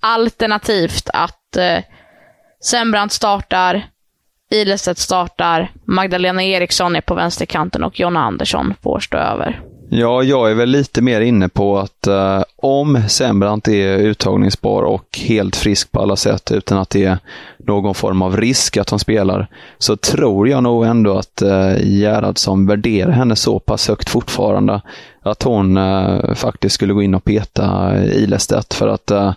Alternativt 0.00 1.10
att 1.12 1.56
eh, 1.56 1.78
Sembrant 2.64 3.12
startar, 3.12 3.86
Ilestedt 4.50 4.98
startar, 4.98 5.72
Magdalena 5.84 6.42
Eriksson 6.42 6.96
är 6.96 7.00
på 7.00 7.14
vänsterkanten 7.14 7.84
och 7.84 8.00
Jonna 8.00 8.20
Andersson 8.20 8.74
får 8.82 9.00
stå 9.00 9.16
över. 9.16 9.62
Ja, 9.88 10.22
jag 10.22 10.50
är 10.50 10.54
väl 10.54 10.68
lite 10.68 11.02
mer 11.02 11.20
inne 11.20 11.48
på 11.48 11.78
att 11.78 12.06
eh, 12.06 12.42
om 12.56 13.02
Sembrant 13.08 13.68
är 13.68 13.98
uttagningsbar 13.98 14.82
och 14.82 15.18
helt 15.18 15.56
frisk 15.56 15.92
på 15.92 16.00
alla 16.00 16.16
sätt 16.16 16.52
utan 16.52 16.78
att 16.78 16.90
det 16.90 17.04
är 17.04 17.18
någon 17.58 17.94
form 17.94 18.22
av 18.22 18.36
risk 18.36 18.76
att 18.76 18.90
hon 18.90 18.98
spelar, 18.98 19.46
så 19.78 19.96
tror 19.96 20.48
jag 20.48 20.62
nog 20.62 20.84
ändå 20.84 21.18
att 21.18 21.42
eh, 21.42 21.76
Gerhardsson 21.82 22.66
värderar 22.66 23.10
henne 23.10 23.36
så 23.36 23.58
pass 23.58 23.88
högt 23.88 24.08
fortfarande 24.08 24.82
att 25.22 25.42
hon 25.42 25.76
eh, 25.76 26.34
faktiskt 26.34 26.74
skulle 26.74 26.92
gå 26.92 27.02
in 27.02 27.14
och 27.14 27.24
peta 27.24 27.96
Ilestedt 28.04 28.74
för 28.74 28.88
att 28.88 29.10
eh, 29.10 29.32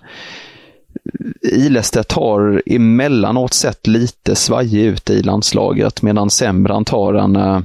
Ilestedt 1.41 2.12
har 2.12 2.62
emellanåt 2.65 3.53
sett 3.53 3.88
lite 3.88 4.36
svajig 4.36 4.86
ut 4.86 5.10
i 5.10 5.24
landslaget 5.24 6.01
medan 6.01 6.29
Sembrant 6.29 6.89
har 6.89 7.13
en 7.13 7.36
eh, 7.36 7.60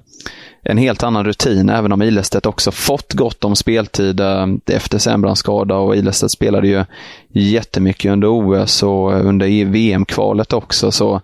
en 0.64 0.78
helt 0.78 1.02
annan 1.02 1.25
rutin, 1.25 1.68
även 1.68 1.92
om 1.92 2.02
Ilestedt 2.02 2.47
också 2.47 2.71
fått 2.71 3.12
gott 3.12 3.44
om 3.44 3.56
speltid 3.56 4.21
eh, 4.21 4.47
efter 4.66 4.99
Sembrans 4.99 5.38
skada 5.38 5.76
och 5.76 5.97
Ilestedt 5.97 6.33
spelade 6.33 6.68
ju 6.68 6.85
jättemycket 7.33 8.12
under 8.12 8.28
OS 8.28 8.83
och 8.83 9.12
under 9.12 9.47
e- 9.47 9.64
VM-kvalet 9.64 10.52
också. 10.52 10.90
Så, 10.90 11.21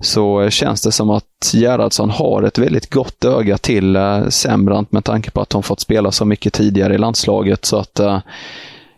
så 0.00 0.50
känns 0.50 0.82
det 0.82 0.92
som 0.92 1.10
att 1.10 1.52
Gerhardsson 1.52 2.10
har 2.10 2.42
ett 2.42 2.58
väldigt 2.58 2.90
gott 2.90 3.24
öga 3.24 3.58
till 3.58 3.96
eh, 3.96 4.28
Sembrant 4.28 4.92
med 4.92 5.04
tanke 5.04 5.30
på 5.30 5.40
att 5.40 5.52
hon 5.52 5.62
fått 5.62 5.80
spela 5.80 6.12
så 6.12 6.24
mycket 6.24 6.52
tidigare 6.52 6.94
i 6.94 6.98
landslaget. 6.98 7.64
Så 7.64 7.76
att 7.76 8.00
eh, 8.00 8.18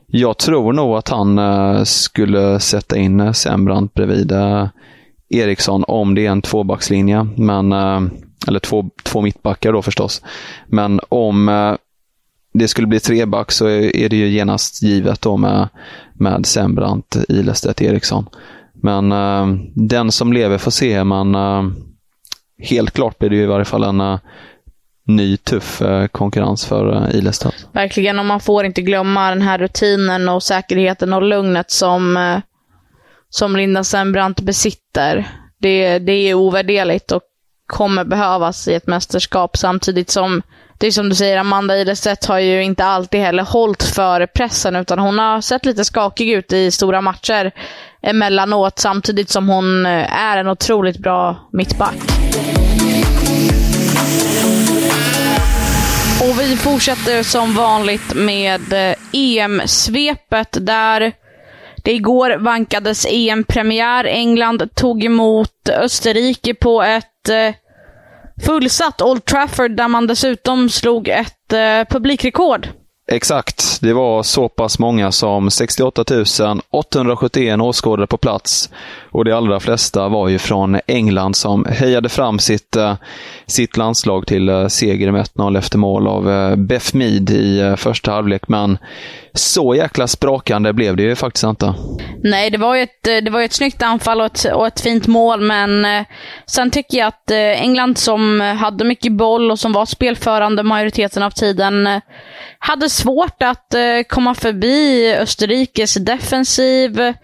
jag 0.07 0.39
tror 0.39 0.73
nog 0.73 0.97
att 0.97 1.09
han 1.09 1.41
skulle 1.87 2.61
sätta 2.61 2.97
in 2.97 3.35
Sembrant 3.35 3.95
bredvid 3.95 4.33
Eriksson 5.29 5.85
om 5.89 6.15
det 6.15 6.27
är 6.27 6.31
en 6.31 6.43
tvåbackslinje. 6.43 7.27
Men 7.37 7.73
eller 8.49 8.61
två, 8.61 8.91
två 9.03 9.21
mittbackar 9.21 9.73
då 9.73 9.83
förstås. 9.83 10.23
Men 10.67 11.01
om 11.09 11.49
eh, 11.49 11.75
det 12.55 12.69
skulle 12.69 12.87
bli 12.87 13.01
treback 13.01 13.53
så 13.53 13.69
är 13.69 14.09
det 14.09 14.17
ju 14.17 14.29
genast 14.29 14.83
givet 14.83 15.23
då 15.23 15.37
med, 15.37 15.69
med 16.13 16.47
Sembrant, 16.47 17.17
Ilestedt, 17.29 17.83
Eriksson. 17.83 18.29
Men 18.83 19.13
eh, 19.13 19.47
den 19.75 20.13
som 20.13 20.33
lever 20.33 20.59
får 20.59 20.71
se, 20.71 21.05
men 21.05 21.35
eh, 21.35 21.63
helt 22.59 22.91
klart 22.91 23.19
blir 23.19 23.31
det 23.31 23.37
ju 23.37 23.43
i 23.43 23.47
varje 23.47 23.65
fall 23.65 23.85
en 23.85 24.01
eh, 24.01 24.19
ny 25.07 25.37
tuff 25.37 25.83
eh, 25.83 26.07
konkurrens 26.07 26.67
för 26.67 26.97
eh, 26.97 27.19
Ilestedt. 27.19 27.67
Verkligen, 27.73 28.19
och 28.19 28.27
man 28.27 28.41
får 28.41 28.65
inte 28.65 28.83
glömma 28.83 29.31
den 29.31 29.43
här 29.43 29.59
rutinen 29.59 30.29
och 30.29 30.43
säkerheten 30.43 31.13
och 31.13 31.23
lugnet 31.23 31.71
som, 31.71 32.41
som 33.29 33.57
Linda 33.57 33.85
Sembrant 33.85 34.41
besitter. 34.41 35.29
Det, 35.61 35.99
det 35.99 36.13
är 36.13 36.35
ovärderligt 36.35 37.13
och 37.13 37.23
kommer 37.69 38.05
behövas 38.05 38.69
i 38.69 38.75
ett 38.75 38.87
mästerskap 38.87 39.57
samtidigt 39.57 40.11
som 40.11 40.43
det 40.79 40.87
är 40.87 40.91
som 40.91 41.09
du 41.09 41.15
säger, 41.15 41.37
Amanda 41.39 41.79
Ilestedt 41.79 42.27
har 42.27 42.39
ju 42.39 42.63
inte 42.63 42.85
alltid 42.85 43.21
heller 43.21 43.43
hållit 43.43 43.83
för 43.83 44.27
pressen 44.27 44.77
utan 44.77 44.99
hon 44.99 45.19
har 45.19 45.41
sett 45.41 45.65
lite 45.67 45.85
skakig 45.85 46.31
ut 46.31 46.53
i 46.53 46.71
stora 46.71 47.01
matcher 47.01 47.53
emellanåt 48.03 48.79
samtidigt 48.79 49.31
som 49.31 49.49
hon 49.49 49.87
eh, 49.87 50.23
är 50.23 50.37
en 50.37 50.49
otroligt 50.49 50.99
bra 50.99 51.49
mittback. 51.53 51.95
Och 56.21 56.41
vi 56.41 56.57
fortsätter 56.57 57.23
som 57.23 57.55
vanligt 57.55 58.15
med 58.15 58.73
eh, 58.73 58.95
EM-svepet 59.13 60.67
där 60.67 61.13
igår 61.89 62.37
vankades 62.39 63.07
EM-premiär. 63.11 64.05
England 64.05 64.75
tog 64.75 65.05
emot 65.05 65.69
Österrike 65.69 66.55
på 66.55 66.83
ett 66.83 67.29
eh, 67.29 67.55
fullsatt 68.47 69.03
Old 69.03 69.25
Trafford 69.25 69.71
där 69.71 69.89
man 69.89 70.07
dessutom 70.07 70.69
slog 70.69 71.09
ett 71.09 71.53
eh, 71.53 71.85
publikrekord. 71.91 72.69
Exakt. 73.11 73.81
Det 73.81 73.93
var 73.93 74.23
så 74.23 74.49
pass 74.49 74.79
många 74.79 75.13
som 75.13 75.51
68 75.51 76.05
871 76.71 77.61
åskådare 77.61 78.07
på 78.07 78.17
plats. 78.17 78.71
Och 79.11 79.25
de 79.25 79.33
allra 79.33 79.61
flesta 79.61 80.09
var 80.09 80.29
ju 80.29 80.39
från 80.39 80.81
England 80.87 81.37
som 81.37 81.65
hejade 81.65 82.09
fram 82.09 82.39
sitt, 82.39 82.77
eh, 82.77 82.95
sitt 83.47 83.77
landslag 83.77 84.27
till 84.27 84.49
eh, 84.49 84.67
seger 84.67 85.13
med 85.13 85.25
1-0 85.25 85.59
efter 85.59 85.79
mål 85.79 86.07
av 86.07 86.31
eh, 86.31 86.57
Beth 86.57 86.97
Mead 86.97 87.31
i 87.31 87.75
första 87.77 88.13
halvlek. 88.13 88.49
Men 88.49 88.79
så 89.35 89.75
jäkla 89.75 90.07
sprakande 90.07 90.73
blev 90.73 90.97
det 90.97 91.03
ju 91.03 91.17
faktiskt 91.17 91.45
inte. 91.45 91.75
Nej, 92.23 92.51
det 92.51 92.59
var 92.59 92.75
ju 92.75 92.83
ett, 92.83 93.07
eh, 93.07 93.17
det 93.17 93.31
var 93.31 93.43
ett 93.43 93.53
snyggt 93.53 93.83
anfall 93.83 94.21
och 94.21 94.27
ett, 94.27 94.55
och 94.55 94.67
ett 94.67 94.81
fint 94.81 95.07
mål, 95.07 95.41
men 95.41 95.85
eh, 95.85 96.05
sen 96.47 96.71
tycker 96.71 96.99
jag 96.99 97.07
att 97.07 97.31
eh, 97.31 97.63
England 97.63 97.99
som 97.99 98.41
hade 98.41 98.85
mycket 98.85 99.13
boll 99.13 99.51
och 99.51 99.59
som 99.59 99.73
var 99.73 99.87
spelförande 99.87 100.63
majoriteten 100.63 101.23
av 101.23 101.31
tiden 101.31 102.01
hade 102.59 102.91
svårt 102.91 103.43
att 103.43 103.75
komma 104.09 104.35
förbi 104.35 105.15
Österrikes 105.15 105.95
defensiv. 105.95 107.15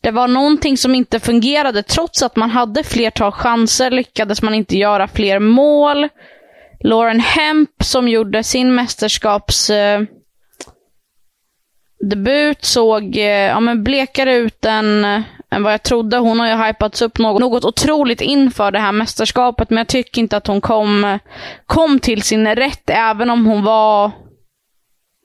Det 0.00 0.10
var 0.10 0.28
någonting 0.28 0.76
som 0.76 0.94
inte 0.94 1.20
fungerade. 1.20 1.82
Trots 1.82 2.22
att 2.22 2.36
man 2.36 2.50
hade 2.50 2.82
flertal 2.82 3.32
chanser 3.32 3.90
lyckades 3.90 4.42
man 4.42 4.54
inte 4.54 4.76
göra 4.76 5.08
fler 5.08 5.38
mål. 5.38 6.08
Lauren 6.80 7.20
Hemp 7.20 7.70
som 7.82 8.08
gjorde 8.08 8.42
sin 8.42 8.74
mästerskaps... 8.74 9.70
Debut 12.00 12.64
såg 12.64 13.16
eh, 13.16 13.22
ja, 13.24 13.60
men 13.60 13.84
blekare 13.84 14.34
ut 14.34 14.64
än, 14.64 15.04
än 15.50 15.62
vad 15.62 15.72
jag 15.72 15.82
trodde. 15.82 16.16
Hon 16.16 16.40
har 16.40 16.46
ju 16.46 16.66
hypats 16.66 17.02
upp 17.02 17.18
något, 17.18 17.40
något 17.40 17.64
otroligt 17.64 18.20
inför 18.20 18.70
det 18.70 18.78
här 18.78 18.92
mästerskapet, 18.92 19.70
men 19.70 19.78
jag 19.78 19.88
tycker 19.88 20.20
inte 20.20 20.36
att 20.36 20.46
hon 20.46 20.60
kom, 20.60 21.18
kom 21.66 21.98
till 21.98 22.22
sin 22.22 22.54
rätt, 22.54 22.90
även 22.90 23.30
om 23.30 23.46
hon 23.46 23.64
var, 23.64 24.10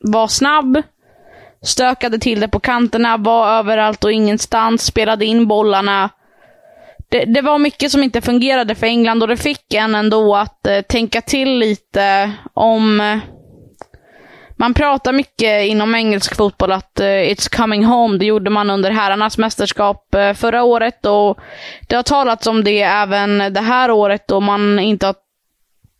var 0.01 0.27
snabb. 0.27 0.81
Stökade 1.61 2.19
till 2.19 2.39
det 2.39 2.47
på 2.47 2.59
kanterna, 2.59 3.17
var 3.17 3.47
överallt 3.47 4.03
och 4.03 4.11
ingenstans, 4.11 4.85
spelade 4.85 5.25
in 5.25 5.47
bollarna. 5.47 6.09
Det, 7.09 7.25
det, 7.25 7.41
var 7.41 7.57
mycket 7.57 7.91
som 7.91 8.03
inte 8.03 8.21
fungerade 8.21 8.75
för 8.75 8.87
England 8.87 9.21
och 9.21 9.27
det 9.27 9.37
fick 9.37 9.73
en 9.73 9.95
ändå 9.95 10.35
att 10.35 10.67
eh, 10.67 10.81
tänka 10.81 11.21
till 11.21 11.57
lite 11.59 12.31
om 12.53 13.19
man 14.55 14.73
pratar 14.73 15.13
mycket 15.13 15.65
inom 15.65 15.95
engelsk 15.95 16.35
fotboll 16.35 16.71
att 16.71 16.99
uh, 16.99 17.05
it's 17.05 17.55
coming 17.55 17.85
home. 17.85 18.17
Det 18.17 18.25
gjorde 18.25 18.49
man 18.49 18.69
under 18.69 18.91
herrarnas 18.91 19.37
mästerskap 19.37 20.15
uh, 20.15 20.33
förra 20.33 20.63
året 20.63 21.05
och 21.05 21.39
det 21.87 21.95
har 21.95 22.03
talats 22.03 22.47
om 22.47 22.63
det 22.63 22.81
även 22.81 23.53
det 23.53 23.61
här 23.61 23.91
året 23.91 24.27
då 24.27 24.39
man 24.39 24.79
inte 24.79 25.05
har 25.05 25.15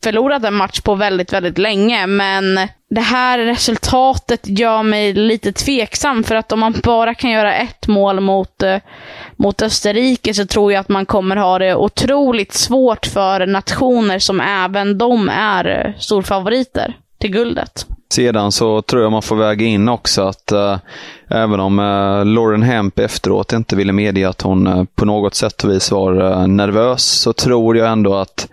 förlorat 0.03 0.43
en 0.43 0.53
match 0.53 0.81
på 0.81 0.95
väldigt, 0.95 1.33
väldigt 1.33 1.57
länge. 1.57 2.07
Men 2.07 2.55
det 2.89 3.01
här 3.01 3.39
resultatet 3.39 4.47
gör 4.47 4.83
mig 4.83 5.13
lite 5.13 5.53
tveksam 5.53 6.23
för 6.23 6.35
att 6.35 6.51
om 6.51 6.59
man 6.59 6.73
bara 6.83 7.13
kan 7.13 7.31
göra 7.31 7.55
ett 7.55 7.87
mål 7.87 8.19
mot, 8.19 8.63
uh, 8.63 8.77
mot 9.35 9.61
Österrike 9.61 10.33
så 10.33 10.45
tror 10.45 10.73
jag 10.73 10.79
att 10.79 10.89
man 10.89 11.05
kommer 11.05 11.35
ha 11.35 11.59
det 11.59 11.75
otroligt 11.75 12.53
svårt 12.53 13.05
för 13.05 13.45
nationer 13.45 14.19
som 14.19 14.41
även 14.41 14.97
de 14.97 15.29
är 15.29 15.95
storfavoriter 15.99 16.97
till 17.19 17.31
guldet. 17.31 17.85
Sedan 18.13 18.51
så 18.51 18.81
tror 18.81 19.01
jag 19.01 19.11
man 19.11 19.21
får 19.21 19.35
väga 19.35 19.65
in 19.65 19.89
också 19.89 20.21
att 20.21 20.51
äh, 20.51 20.77
även 21.27 21.59
om 21.59 21.79
äh, 21.79 22.25
Lauren 22.25 22.63
Hemp 22.63 22.99
efteråt 22.99 23.53
inte 23.53 23.75
ville 23.75 23.93
medge 23.93 24.29
att 24.29 24.41
hon 24.41 24.67
äh, 24.67 24.83
på 24.95 25.05
något 25.05 25.35
sätt 25.35 25.63
och 25.63 25.71
vis 25.71 25.91
var 25.91 26.47
nervös, 26.47 27.03
så 27.03 27.33
tror 27.33 27.77
jag 27.77 27.91
ändå 27.91 28.15
att 28.15 28.47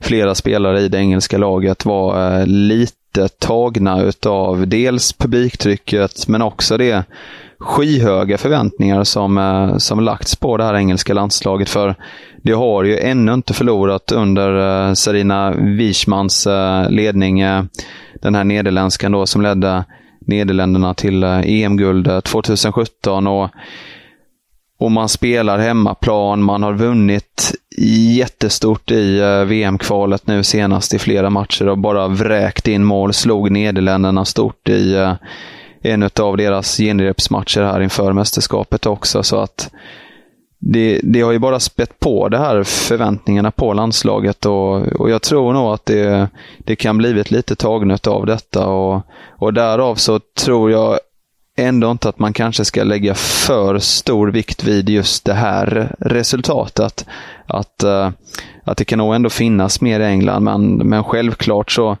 flera 0.00 0.34
spelare 0.34 0.80
i 0.80 0.88
det 0.88 0.98
engelska 0.98 1.38
laget 1.38 1.84
var 1.84 2.46
lite 2.46 3.28
tagna 3.38 4.02
utav 4.02 4.68
dels 4.68 5.12
publiktrycket, 5.12 6.28
men 6.28 6.42
också 6.42 6.76
det 6.76 7.04
skyhöga 7.58 8.38
förväntningar 8.38 9.04
som, 9.04 9.38
eh, 9.38 9.76
som 9.76 10.00
lagts 10.00 10.36
på 10.36 10.56
det 10.56 10.64
här 10.64 10.74
engelska 10.74 11.14
landslaget. 11.14 11.68
För 11.68 11.94
det 12.42 12.52
har 12.52 12.84
ju 12.84 12.98
ännu 12.98 13.34
inte 13.34 13.54
förlorat 13.54 14.12
under 14.12 14.86
eh, 14.88 14.94
Sarina 14.94 15.50
Wichmans 15.50 16.46
eh, 16.46 16.90
ledning 16.90 17.40
den 18.22 18.34
här 18.34 18.44
nederländskan 18.44 19.12
då 19.12 19.26
som 19.26 19.42
ledde 19.42 19.84
Nederländerna 20.26 20.94
till 20.94 21.24
EM-guld 21.24 22.24
2017. 22.24 23.26
Och, 23.26 23.50
och 24.78 24.90
man 24.90 25.08
spelar 25.08 25.58
hemmaplan, 25.58 26.42
man 26.42 26.62
har 26.62 26.72
vunnit 26.72 27.52
jättestort 28.16 28.90
i 28.90 29.20
VM-kvalet 29.46 30.26
nu 30.26 30.42
senast 30.42 30.94
i 30.94 30.98
flera 30.98 31.30
matcher 31.30 31.68
och 31.68 31.78
bara 31.78 32.08
vräkt 32.08 32.68
in 32.68 32.84
mål, 32.84 33.12
slog 33.12 33.50
Nederländerna 33.50 34.24
stort 34.24 34.68
i 34.68 35.14
en 35.84 36.10
av 36.20 36.36
deras 36.36 36.76
genrepsmatcher 36.76 37.62
här 37.62 37.80
inför 37.80 38.12
mästerskapet 38.12 38.86
också. 38.86 39.22
Så 39.22 39.36
att 39.36 39.70
det, 40.58 41.00
det, 41.02 41.20
har 41.20 41.32
ju 41.32 41.38
bara 41.38 41.60
spett 41.60 41.98
på 41.98 42.28
det 42.28 42.38
här 42.38 42.62
förväntningarna 42.62 43.50
på 43.50 43.72
landslaget 43.72 44.46
och, 44.46 44.82
och 44.82 45.10
jag 45.10 45.22
tror 45.22 45.52
nog 45.52 45.74
att 45.74 45.86
det, 45.86 46.28
det 46.58 46.76
kan 46.76 46.98
blivit 46.98 47.30
lite 47.30 47.56
tagnet 47.56 48.06
av 48.06 48.26
detta 48.26 48.66
och, 48.66 49.02
och 49.38 49.54
därav 49.54 49.94
så 49.94 50.20
tror 50.44 50.70
jag 50.70 50.98
ändå 51.56 51.90
inte 51.90 52.08
att 52.08 52.18
man 52.18 52.32
kanske 52.32 52.64
ska 52.64 52.84
lägga 52.84 53.14
för 53.14 53.78
stor 53.78 54.28
vikt 54.28 54.64
vid 54.64 54.88
just 54.88 55.24
det 55.24 55.34
här 55.34 55.94
resultatet. 55.98 57.06
Att, 57.46 57.84
uh, 57.84 58.10
att 58.64 58.76
det 58.76 58.84
kan 58.84 58.98
nog 58.98 59.14
ändå 59.14 59.30
finnas 59.30 59.80
mer 59.80 60.00
i 60.00 60.04
England, 60.04 60.44
men, 60.44 60.76
men 60.76 61.04
självklart 61.04 61.70
så, 61.70 61.96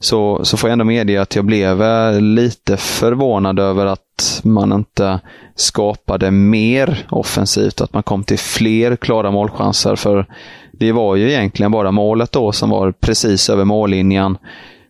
så, 0.00 0.44
så 0.44 0.56
får 0.56 0.70
jag 0.70 0.72
ändå 0.72 0.84
medge 0.84 1.22
att 1.22 1.36
jag 1.36 1.44
blev 1.44 1.82
eh, 1.82 2.20
lite 2.20 2.76
förvånad 2.76 3.58
över 3.58 3.86
att 3.86 4.40
man 4.44 4.72
inte 4.72 5.20
skapade 5.54 6.30
mer 6.30 7.06
offensivt, 7.10 7.80
att 7.80 7.92
man 7.92 8.02
kom 8.02 8.24
till 8.24 8.38
fler 8.38 8.96
klara 8.96 9.30
målchanser. 9.30 9.96
För 9.96 10.26
det 10.72 10.92
var 10.92 11.16
ju 11.16 11.30
egentligen 11.30 11.72
bara 11.72 11.90
målet 11.90 12.32
då 12.32 12.52
som 12.52 12.70
var 12.70 12.92
precis 12.92 13.50
över 13.50 13.64
mållinjen. 13.64 14.38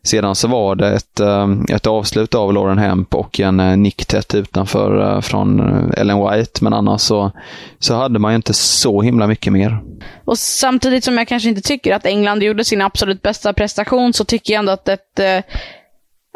Sedan 0.06 0.34
så 0.34 0.48
var 0.48 0.74
det 0.74 0.88
ett, 0.88 1.20
eh, 1.20 1.48
ett 1.68 1.86
avslut 1.86 2.34
av 2.34 2.52
Lauren 2.52 2.78
Hemp 2.78 3.14
och 3.14 3.40
en 3.40 3.60
eh, 3.60 3.76
nick 3.76 4.06
tätt 4.06 4.34
utanför 4.34 5.14
eh, 5.14 5.20
från 5.20 5.60
Ellen 5.96 6.30
White. 6.30 6.64
Men 6.64 6.72
annars 6.72 7.00
så, 7.00 7.30
så 7.78 7.94
hade 7.94 8.18
man 8.18 8.32
ju 8.32 8.36
inte 8.36 8.54
så 8.54 9.02
himla 9.02 9.26
mycket 9.26 9.52
mer. 9.52 9.78
Och 10.24 10.38
samtidigt 10.38 11.04
som 11.04 11.18
jag 11.18 11.28
kanske 11.28 11.48
inte 11.48 11.60
tycker 11.60 11.94
att 11.94 12.06
England 12.06 12.42
gjorde 12.42 12.64
sin 12.64 12.82
absolut 12.82 13.22
bästa 13.22 13.52
prestation 13.52 14.12
så 14.12 14.24
tycker 14.24 14.52
jag 14.52 14.58
ändå 14.58 14.72
att 14.72 14.88
ett 14.88 15.44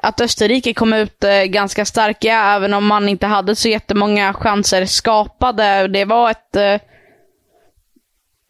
att 0.02 0.20
Österrike 0.20 0.74
kom 0.74 0.92
ut 0.92 1.24
ganska 1.46 1.84
starka, 1.84 2.34
även 2.56 2.74
om 2.74 2.86
man 2.86 3.08
inte 3.08 3.26
hade 3.26 3.56
så 3.56 3.68
jättemånga 3.68 4.34
chanser 4.34 4.86
skapade. 4.86 5.88
Det 5.88 6.04
var 6.04 6.30
ett 6.30 6.52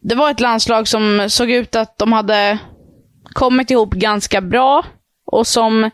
det 0.03 0.15
var 0.15 0.31
ett 0.31 0.39
landslag 0.39 0.87
som 0.87 1.25
såg 1.29 1.51
ut 1.51 1.75
att 1.75 1.97
de 1.97 2.13
hade 2.13 2.57
kommit 3.33 3.71
ihop 3.71 3.93
ganska 3.93 4.41
bra 4.41 4.83
och 5.31 5.47
som 5.47 5.89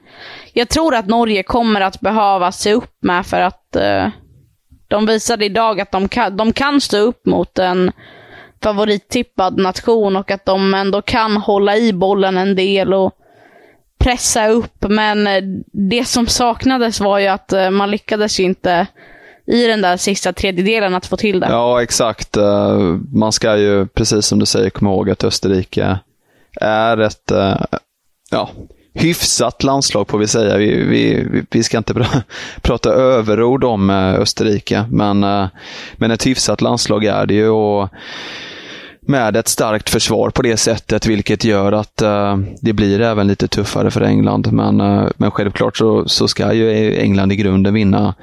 jag 0.53 0.69
tror 0.69 0.95
att 0.95 1.07
Norge 1.07 1.43
kommer 1.43 1.81
att 1.81 1.99
behöva 1.99 2.51
se 2.51 2.73
upp 2.73 2.97
med 2.99 3.25
för 3.25 3.41
att 3.41 3.75
eh, 3.75 4.09
de 4.87 5.05
visade 5.05 5.45
idag 5.45 5.81
att 5.81 5.91
de 5.91 6.07
kan, 6.07 6.37
de 6.37 6.53
kan 6.53 6.81
stå 6.81 6.97
upp 6.97 7.25
mot 7.25 7.59
en 7.59 7.91
favorittippad 8.63 9.57
nation 9.57 10.15
och 10.15 10.31
att 10.31 10.45
de 10.45 10.73
ändå 10.73 11.01
kan 11.01 11.37
hålla 11.37 11.77
i 11.77 11.93
bollen 11.93 12.37
en 12.37 12.55
del 12.55 12.93
och 12.93 13.11
pressa 13.97 14.47
upp. 14.47 14.85
Men 14.89 15.27
eh, 15.27 15.43
det 15.89 16.05
som 16.05 16.27
saknades 16.27 16.99
var 16.99 17.19
ju 17.19 17.27
att 17.27 17.53
eh, 17.53 17.69
man 17.69 17.91
lyckades 17.91 18.39
ju 18.39 18.43
inte 18.43 18.87
i 19.45 19.67
den 19.67 19.81
där 19.81 19.97
sista 19.97 20.33
tredjedelen 20.33 20.95
att 20.95 21.05
få 21.05 21.17
till 21.17 21.39
det. 21.39 21.47
Ja, 21.49 21.83
exakt. 21.83 22.37
Eh, 22.37 22.77
man 23.13 23.31
ska 23.31 23.57
ju, 23.57 23.87
precis 23.87 24.25
som 24.25 24.39
du 24.39 24.45
säger, 24.45 24.69
komma 24.69 24.91
ihåg 24.91 25.09
att 25.09 25.23
Österrike 25.23 25.99
är 26.61 26.97
ett 26.97 27.31
ja, 28.31 28.49
hyfsat 28.97 29.63
landslag 29.63 30.09
får 30.09 30.17
vi 30.17 30.27
säga. 30.27 30.57
Vi, 30.57 30.83
vi, 30.83 31.27
vi 31.51 31.63
ska 31.63 31.77
inte 31.77 31.93
pra, 31.93 32.07
prata 32.61 32.89
överord 32.89 33.63
om 33.63 33.89
eh, 33.89 34.13
Österrike, 34.13 34.85
men, 34.91 35.23
eh, 35.23 35.47
men 35.95 36.11
ett 36.11 36.27
hyfsat 36.27 36.61
landslag 36.61 37.05
är 37.05 37.25
det 37.25 37.33
ju. 37.33 37.49
Och 37.49 37.89
med 39.07 39.35
ett 39.35 39.47
starkt 39.47 39.89
försvar 39.89 40.29
på 40.29 40.41
det 40.41 40.57
sättet, 40.57 41.07
vilket 41.07 41.43
gör 41.43 41.71
att 41.71 42.01
uh, 42.01 42.37
det 42.61 42.73
blir 42.73 43.01
även 43.01 43.27
lite 43.27 43.47
tuffare 43.47 43.91
för 43.91 44.01
England. 44.01 44.51
Men, 44.51 44.81
uh, 44.81 45.09
men 45.17 45.31
självklart 45.31 45.77
så, 45.77 46.07
så 46.07 46.27
ska 46.27 46.53
ju 46.53 46.95
England 46.99 47.31
i 47.31 47.35
grunden 47.35 47.73
vinna 47.73 48.15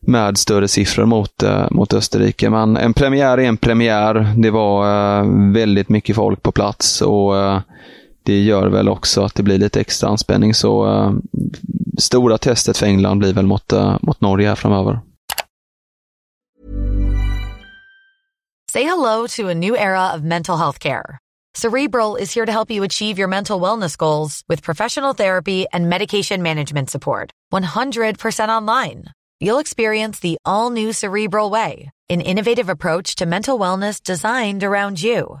med 0.00 0.38
större 0.38 0.68
siffror 0.68 1.04
mot, 1.04 1.42
uh, 1.42 1.66
mot 1.70 1.94
Österrike. 1.94 2.50
Men 2.50 2.76
en 2.76 2.94
premiär 2.94 3.38
är 3.38 3.42
en 3.42 3.56
premiär. 3.56 4.32
Det 4.36 4.50
var 4.50 5.52
väldigt 5.52 5.88
mycket 5.88 6.16
folk 6.16 6.42
på 6.42 6.52
plats 6.52 7.02
och 7.02 7.34
det 8.26 8.42
gör 8.42 8.66
väl 8.66 8.88
också 8.88 9.22
att 9.22 9.34
det 9.34 9.42
blir 9.42 9.58
lite 9.58 9.80
extra 9.80 10.08
anspänning. 10.08 10.54
Så 10.54 10.86
uh, 10.86 11.12
stora 11.98 12.38
testet 12.38 12.78
för 12.78 12.86
England 12.86 13.18
blir 13.18 13.32
väl 13.32 13.46
mot, 13.46 13.72
uh, 13.72 13.96
mot 14.02 14.20
Norge 14.20 14.48
här 14.48 14.54
framöver. 14.54 15.00
Say 18.72 18.84
hello 18.84 19.26
to 19.28 19.48
a 19.48 19.54
new 19.54 19.76
era 19.76 20.14
of 20.14 20.22
mental 20.22 20.58
health 20.58 20.78
care. 20.78 21.18
Cerebral 21.54 22.16
is 22.16 22.34
here 22.34 22.46
to 22.46 22.52
help 22.52 22.70
you 22.70 22.84
achieve 22.84 23.18
your 23.18 23.28
mental 23.28 23.60
wellness 23.60 23.96
goals 23.96 24.42
with 24.48 24.62
professional 24.62 25.14
therapy 25.14 25.64
and 25.72 25.88
medication 25.88 26.42
management 26.42 26.90
support. 26.90 27.30
100% 27.54 28.48
online. 28.50 29.04
You'll 29.40 29.60
experience 29.60 30.20
the 30.20 30.36
all 30.44 30.70
new 30.70 30.92
Cerebral 30.92 31.48
way, 31.50 31.90
an 32.10 32.20
innovative 32.20 32.68
approach 32.68 33.16
to 33.16 33.26
mental 33.26 33.58
wellness 33.58 34.02
designed 34.02 34.62
around 34.62 35.02
you. 35.02 35.40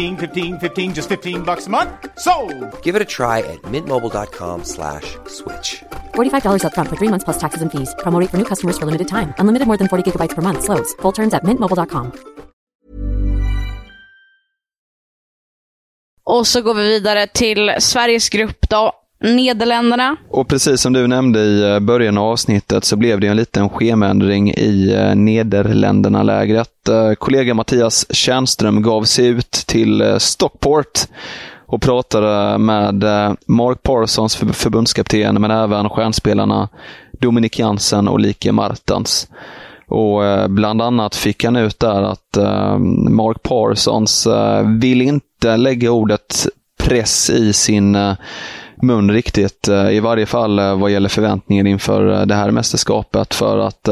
15, 0.00 0.16
15 0.16 0.58
15, 0.58 0.94
just 0.94 1.08
15 1.08 1.42
bucks 1.42 1.66
a 1.66 1.70
month. 1.70 1.90
So, 2.18 2.32
Give 2.82 2.94
it 2.96 3.02
a 3.02 3.04
try 3.04 3.38
at 3.40 3.60
mintmobile.com 3.72 4.64
slash 4.64 5.16
switch. 5.26 5.82
$45 6.14 6.62
upfront 6.64 6.88
for 6.88 6.96
three 6.96 7.08
months 7.08 7.24
plus 7.24 7.38
taxes 7.38 7.62
and 7.62 7.70
fees. 7.70 7.94
Promo 7.98 8.20
rate 8.20 8.30
for 8.30 8.38
new 8.38 8.44
customers 8.44 8.78
for 8.78 8.86
limited 8.86 9.08
time. 9.08 9.34
Unlimited 9.38 9.66
more 9.66 9.78
than 9.78 9.88
40 9.88 10.02
gigabytes 10.10 10.34
per 10.34 10.42
month. 10.42 10.62
Slows. 10.62 10.94
Full 11.02 11.12
terms 11.12 11.34
at 11.34 11.44
mintmobile.com. 11.44 12.12
Och 16.24 16.46
så 16.46 16.62
går 16.62 16.74
vi 16.74 16.82
vidare 16.82 17.26
till 17.26 17.70
Sveriges 17.78 18.28
grupp 18.28 18.68
då. 18.70 18.92
Nederländerna. 19.20 20.16
Och 20.30 20.48
precis 20.48 20.80
som 20.80 20.92
du 20.92 21.06
nämnde 21.06 21.40
i 21.40 21.72
eh, 21.72 21.80
början 21.80 22.18
av 22.18 22.24
avsnittet 22.24 22.84
så 22.84 22.96
blev 22.96 23.20
det 23.20 23.26
en 23.26 23.36
liten 23.36 23.68
schemaändring 23.68 24.50
i 24.50 24.92
eh, 24.92 25.14
Nederländerna-lägret. 25.14 26.88
Eh, 26.88 27.12
kollega 27.12 27.54
Mattias 27.54 28.06
Tjärnström 28.14 28.82
gav 28.82 29.04
sig 29.04 29.26
ut 29.26 29.50
till 29.50 30.16
Stockport 30.18 31.00
och 31.66 31.82
pratade 31.82 32.58
med 32.58 33.04
Mark 33.46 33.82
Parsons, 33.82 34.36
förbundskapten, 34.36 35.40
men 35.40 35.50
även 35.50 35.88
stjärnspelarna 35.88 36.68
Dominik 37.20 37.58
Jansen 37.58 38.08
och 38.08 38.20
Like 38.20 38.52
Martens. 38.52 39.28
Och 39.86 40.50
bland 40.50 40.82
annat 40.82 41.16
fick 41.16 41.44
han 41.44 41.56
ut 41.56 41.80
där 41.80 42.02
att 42.02 42.36
Mark 43.10 43.42
Parsons 43.42 44.28
vill 44.80 45.02
inte 45.02 45.56
lägga 45.56 45.90
ordet 45.90 46.46
press 46.78 47.30
i 47.30 47.52
sin 47.52 47.96
mun 48.82 49.10
riktigt. 49.10 49.68
Eh, 49.68 49.90
I 49.90 50.00
varje 50.00 50.26
fall 50.26 50.58
eh, 50.58 50.78
vad 50.78 50.90
gäller 50.90 51.08
förväntningen 51.08 51.66
inför 51.66 52.12
eh, 52.12 52.26
det 52.26 52.34
här 52.34 52.50
mästerskapet. 52.50 53.34
För 53.34 53.58
att 53.58 53.88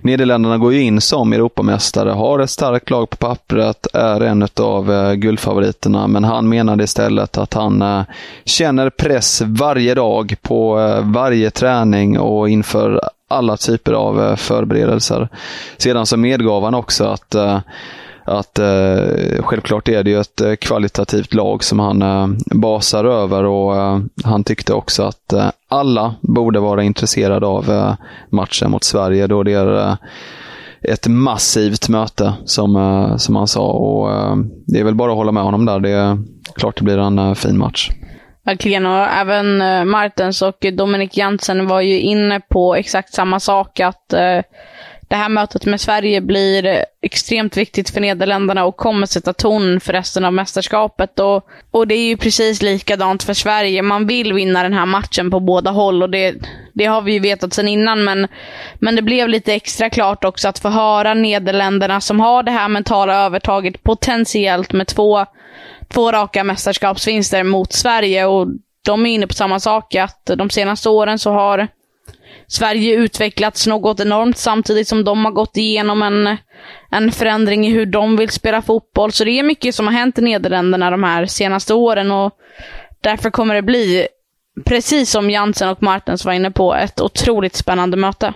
Nederländerna 0.00 0.58
går 0.58 0.72
ju 0.72 0.82
in 0.82 1.00
som 1.00 1.32
Europamästare, 1.32 2.10
har 2.10 2.38
ett 2.38 2.50
starkt 2.50 2.90
lag 2.90 3.10
på 3.10 3.16
pappret, 3.16 3.86
är 3.92 4.20
en 4.20 4.48
av 4.60 5.14
guldfavoriterna. 5.14 6.06
Men 6.06 6.24
han 6.24 6.48
menade 6.48 6.84
istället 6.84 7.38
att 7.38 7.54
han 7.54 8.04
känner 8.44 8.90
press 8.90 9.42
varje 9.46 9.94
dag 9.94 10.34
på 10.42 10.74
varje 11.02 11.50
träning 11.50 12.18
och 12.18 12.48
inför 12.48 13.00
alla 13.28 13.56
typer 13.56 13.92
av 13.92 14.36
förberedelser. 14.36 15.28
Sedan 15.76 16.06
så 16.06 16.16
medgav 16.16 16.64
han 16.64 16.74
också 16.74 17.04
att 17.04 17.34
att 18.28 18.58
eh, 18.58 19.42
självklart 19.42 19.88
är 19.88 20.02
det 20.02 20.10
ju 20.10 20.20
ett 20.20 20.40
eh, 20.40 20.54
kvalitativt 20.54 21.34
lag 21.34 21.64
som 21.64 21.78
han 21.78 22.02
eh, 22.02 22.28
basar 22.54 23.04
över 23.04 23.44
och 23.44 23.76
eh, 23.76 24.00
han 24.24 24.44
tyckte 24.44 24.72
också 24.72 25.02
att 25.02 25.32
eh, 25.32 25.50
alla 25.68 26.14
borde 26.20 26.60
vara 26.60 26.82
intresserade 26.82 27.46
av 27.46 27.70
eh, 27.70 27.94
matchen 28.30 28.70
mot 28.70 28.84
Sverige 28.84 29.26
då 29.26 29.42
det 29.42 29.52
är 29.52 29.76
eh, 29.76 29.94
ett 30.82 31.06
massivt 31.06 31.88
möte 31.88 32.32
som, 32.44 32.76
eh, 32.76 33.16
som 33.16 33.36
han 33.36 33.46
sa 33.46 33.66
och 33.66 34.12
eh, 34.12 34.36
det 34.66 34.80
är 34.80 34.84
väl 34.84 34.94
bara 34.94 35.10
att 35.10 35.16
hålla 35.16 35.32
med 35.32 35.42
honom 35.42 35.66
där. 35.66 35.80
Det 35.80 35.90
är 35.90 36.18
klart 36.54 36.76
det 36.76 36.84
blir 36.84 36.98
en 36.98 37.18
eh, 37.18 37.34
fin 37.34 37.58
match. 37.58 37.90
Verkligen, 38.44 38.86
och 38.86 39.06
även 39.06 39.58
Martens 39.88 40.42
och 40.42 40.66
Dominik 40.72 41.16
Jansen 41.16 41.66
var 41.66 41.80
ju 41.80 42.00
inne 42.00 42.40
på 42.40 42.74
exakt 42.74 43.14
samma 43.14 43.40
sak, 43.40 43.80
att 43.80 44.14
det 45.08 45.16
här 45.16 45.28
mötet 45.28 45.66
med 45.66 45.80
Sverige 45.80 46.20
blir 46.20 46.84
extremt 47.02 47.56
viktigt 47.56 47.90
för 47.90 48.00
Nederländerna 48.00 48.64
och 48.64 48.76
kommer 48.76 49.06
sätta 49.06 49.32
ton 49.32 49.80
för 49.80 49.92
resten 49.92 50.24
av 50.24 50.32
mästerskapet. 50.32 51.18
Och, 51.18 51.46
och 51.70 51.88
det 51.88 51.94
är 51.94 52.08
ju 52.08 52.16
precis 52.16 52.62
likadant 52.62 53.22
för 53.22 53.34
Sverige. 53.34 53.82
Man 53.82 54.06
vill 54.06 54.32
vinna 54.32 54.62
den 54.62 54.72
här 54.72 54.86
matchen 54.86 55.30
på 55.30 55.40
båda 55.40 55.70
håll 55.70 56.02
och 56.02 56.10
det, 56.10 56.34
det 56.72 56.84
har 56.84 57.02
vi 57.02 57.12
ju 57.12 57.18
vetat 57.18 57.54
sedan 57.54 57.68
innan. 57.68 58.04
Men, 58.04 58.28
men 58.74 58.96
det 58.96 59.02
blev 59.02 59.28
lite 59.28 59.54
extra 59.54 59.90
klart 59.90 60.24
också 60.24 60.48
att 60.48 60.58
få 60.58 60.68
höra 60.68 61.14
Nederländerna 61.14 62.00
som 62.00 62.20
har 62.20 62.42
det 62.42 62.50
här 62.50 62.68
mentala 62.68 63.14
övertaget 63.14 63.82
potentiellt 63.82 64.72
med 64.72 64.86
två, 64.86 65.26
två 65.88 66.12
raka 66.12 66.44
mästerskapsvinster 66.44 67.42
mot 67.42 67.72
Sverige. 67.72 68.26
Och 68.26 68.48
de 68.84 69.06
är 69.06 69.10
inne 69.10 69.26
på 69.26 69.34
samma 69.34 69.60
sak, 69.60 69.94
att 69.94 70.30
de 70.36 70.50
senaste 70.50 70.88
åren 70.88 71.18
så 71.18 71.32
har 71.32 71.68
Sverige 72.48 72.94
utvecklats 72.94 73.66
något 73.66 74.00
enormt 74.00 74.36
samtidigt 74.38 74.88
som 74.88 75.04
de 75.04 75.24
har 75.24 75.32
gått 75.32 75.56
igenom 75.56 76.02
en, 76.02 76.36
en 76.90 77.12
förändring 77.12 77.66
i 77.66 77.70
hur 77.70 77.86
de 77.86 78.16
vill 78.16 78.30
spela 78.30 78.62
fotboll. 78.62 79.12
Så 79.12 79.24
det 79.24 79.38
är 79.38 79.42
mycket 79.42 79.74
som 79.74 79.86
har 79.86 79.94
hänt 79.94 80.18
i 80.18 80.22
Nederländerna 80.22 80.90
de 80.90 81.02
här 81.02 81.26
senaste 81.26 81.74
åren 81.74 82.10
och 82.10 82.32
därför 83.00 83.30
kommer 83.30 83.54
det 83.54 83.62
bli, 83.62 84.06
precis 84.64 85.10
som 85.10 85.30
Jansen 85.30 85.68
och 85.68 85.82
Martens 85.82 86.24
var 86.24 86.32
inne 86.32 86.50
på, 86.50 86.74
ett 86.74 87.00
otroligt 87.00 87.54
spännande 87.54 87.96
möte. 87.96 88.34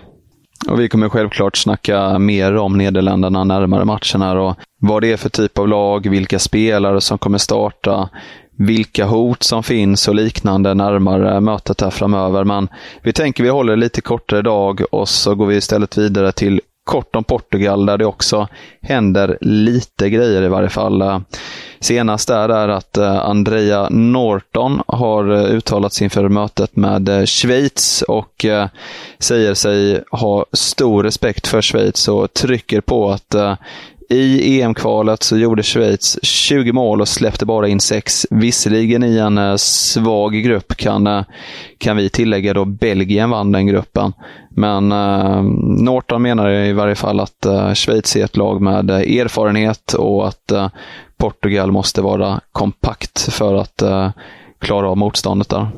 Och 0.69 0.81
vi 0.81 0.89
kommer 0.89 1.09
självklart 1.09 1.57
snacka 1.57 2.19
mer 2.19 2.57
om 2.57 2.79
Nederländerna 2.79 3.45
närmare 3.45 3.85
matchen 3.85 4.23
här 4.23 4.37
och 4.37 4.57
vad 4.81 5.03
det 5.03 5.13
är 5.13 5.17
för 5.17 5.29
typ 5.29 5.59
av 5.59 5.69
lag, 5.69 6.11
vilka 6.11 6.39
spelare 6.39 7.01
som 7.01 7.19
kommer 7.19 7.39
starta, 7.39 8.09
vilka 8.67 9.07
hot 9.07 9.43
som 9.43 9.63
finns 9.63 10.09
och 10.09 10.15
liknande 10.15 10.75
närmare 10.75 11.41
mötet 11.41 11.81
här 11.81 11.91
framöver. 11.91 12.45
Men 12.45 12.69
vi 13.03 13.13
tänker 13.13 13.43
vi 13.43 13.49
håller 13.49 13.77
lite 13.77 14.01
kortare 14.01 14.41
idag 14.41 14.83
och 14.91 15.09
så 15.09 15.35
går 15.35 15.47
vi 15.47 15.57
istället 15.57 15.99
vidare 15.99 16.33
till 16.33 16.61
kort 16.85 17.17
om 17.17 17.25
Portugal 17.25 17.87
där 17.87 17.99
det 17.99 18.07
också 18.07 18.49
händer 18.83 19.39
lite 19.41 20.11
grejer 20.11 20.43
i 20.43 20.49
varje 20.49 20.69
fall. 20.69 21.23
Senast 21.81 22.31
är 22.31 22.49
det 22.49 22.77
att 22.77 22.97
eh, 22.97 23.19
Andrea 23.19 23.89
Norton 23.91 24.83
har 24.87 25.33
eh, 25.33 25.55
uttalat 25.55 25.93
sig 25.93 26.05
inför 26.05 26.29
mötet 26.29 26.77
med 26.77 27.09
eh, 27.09 27.25
Schweiz 27.25 28.03
och 28.03 28.47
säger 29.19 29.55
sig 29.55 30.03
ha 30.11 30.47
stor 30.53 31.03
respekt 31.03 31.47
för 31.47 31.63
Schweiz 31.63 32.09
och 32.09 32.35
trycker 32.35 32.81
på 32.81 33.11
att 33.11 33.35
i 34.13 34.61
EM-kvalet 34.61 35.23
så 35.23 35.39
gjorde 35.39 35.63
Schweiz 35.63 36.19
20 36.23 36.73
mål 36.73 37.01
och 37.01 37.09
släppte 37.09 37.47
bara 37.47 37.69
in 37.69 37.81
6. 37.81 38.27
Visserligen 38.31 39.05
i 39.05 39.19
en 39.19 39.39
eh, 39.39 39.57
svag 39.57 40.33
grupp 40.33 40.77
kan, 40.77 41.07
eh, 41.07 41.25
kan 41.79 41.97
vi 41.97 42.09
tillägga 42.09 42.55
då 42.55 42.65
Belgien 42.65 43.31
vann 43.31 43.53
den 43.53 43.67
gruppen. 43.67 44.13
Men 44.51 44.93
eh, 44.93 45.43
Norton 45.83 46.23
menar 46.23 46.51
i 46.51 46.73
varje 46.73 46.95
fall 46.95 47.21
att 47.21 47.47
eh, 47.47 47.75
Schweiz 47.75 48.17
är 48.17 48.25
ett 48.25 48.37
lag 48.37 48.61
med 48.61 48.91
eh, 48.91 49.21
erfarenhet 49.21 49.93
och 49.93 50.29
att 50.29 50.51
eh, 50.51 50.69
Portugal 51.17 51.73
måste 51.73 52.03
vara 52.03 52.41
kompakt 52.53 53.33
för 53.33 53.55
att 53.55 53.83
eh, 53.83 54.11
klara 54.59 54.89
av 54.91 54.97
motståndet 54.97 55.49
där. 55.49 55.69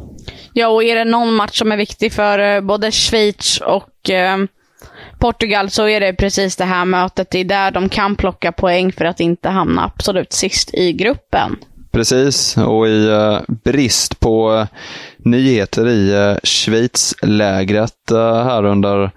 Ja, 0.52 0.68
och 0.68 0.84
är 0.84 0.96
det 0.96 1.04
någon 1.04 1.34
match 1.34 1.58
som 1.58 1.72
är 1.72 1.76
viktig 1.76 2.12
för 2.12 2.60
både 2.60 2.92
Schweiz 2.92 3.60
och 3.60 4.10
Portugal 5.24 5.70
så 5.70 5.88
är 5.88 6.00
det 6.00 6.12
precis 6.12 6.56
det 6.56 6.64
här 6.64 6.84
mötet. 6.84 7.30
Det 7.30 7.38
är 7.38 7.44
där 7.44 7.70
de 7.70 7.88
kan 7.88 8.16
plocka 8.16 8.52
poäng 8.52 8.92
för 8.92 9.04
att 9.04 9.20
inte 9.20 9.48
hamna 9.48 9.84
absolut 9.84 10.32
sist 10.32 10.74
i 10.74 10.92
gruppen. 10.92 11.56
Precis, 11.92 12.56
och 12.56 12.88
i 12.88 13.08
uh, 13.08 13.38
brist 13.64 14.20
på 14.20 14.52
uh, 14.52 14.66
nyheter 15.18 15.88
i 15.88 16.14
uh, 16.14 16.36
Schweiz-lägret 16.42 18.10
här 18.44 18.64
under 18.64 19.10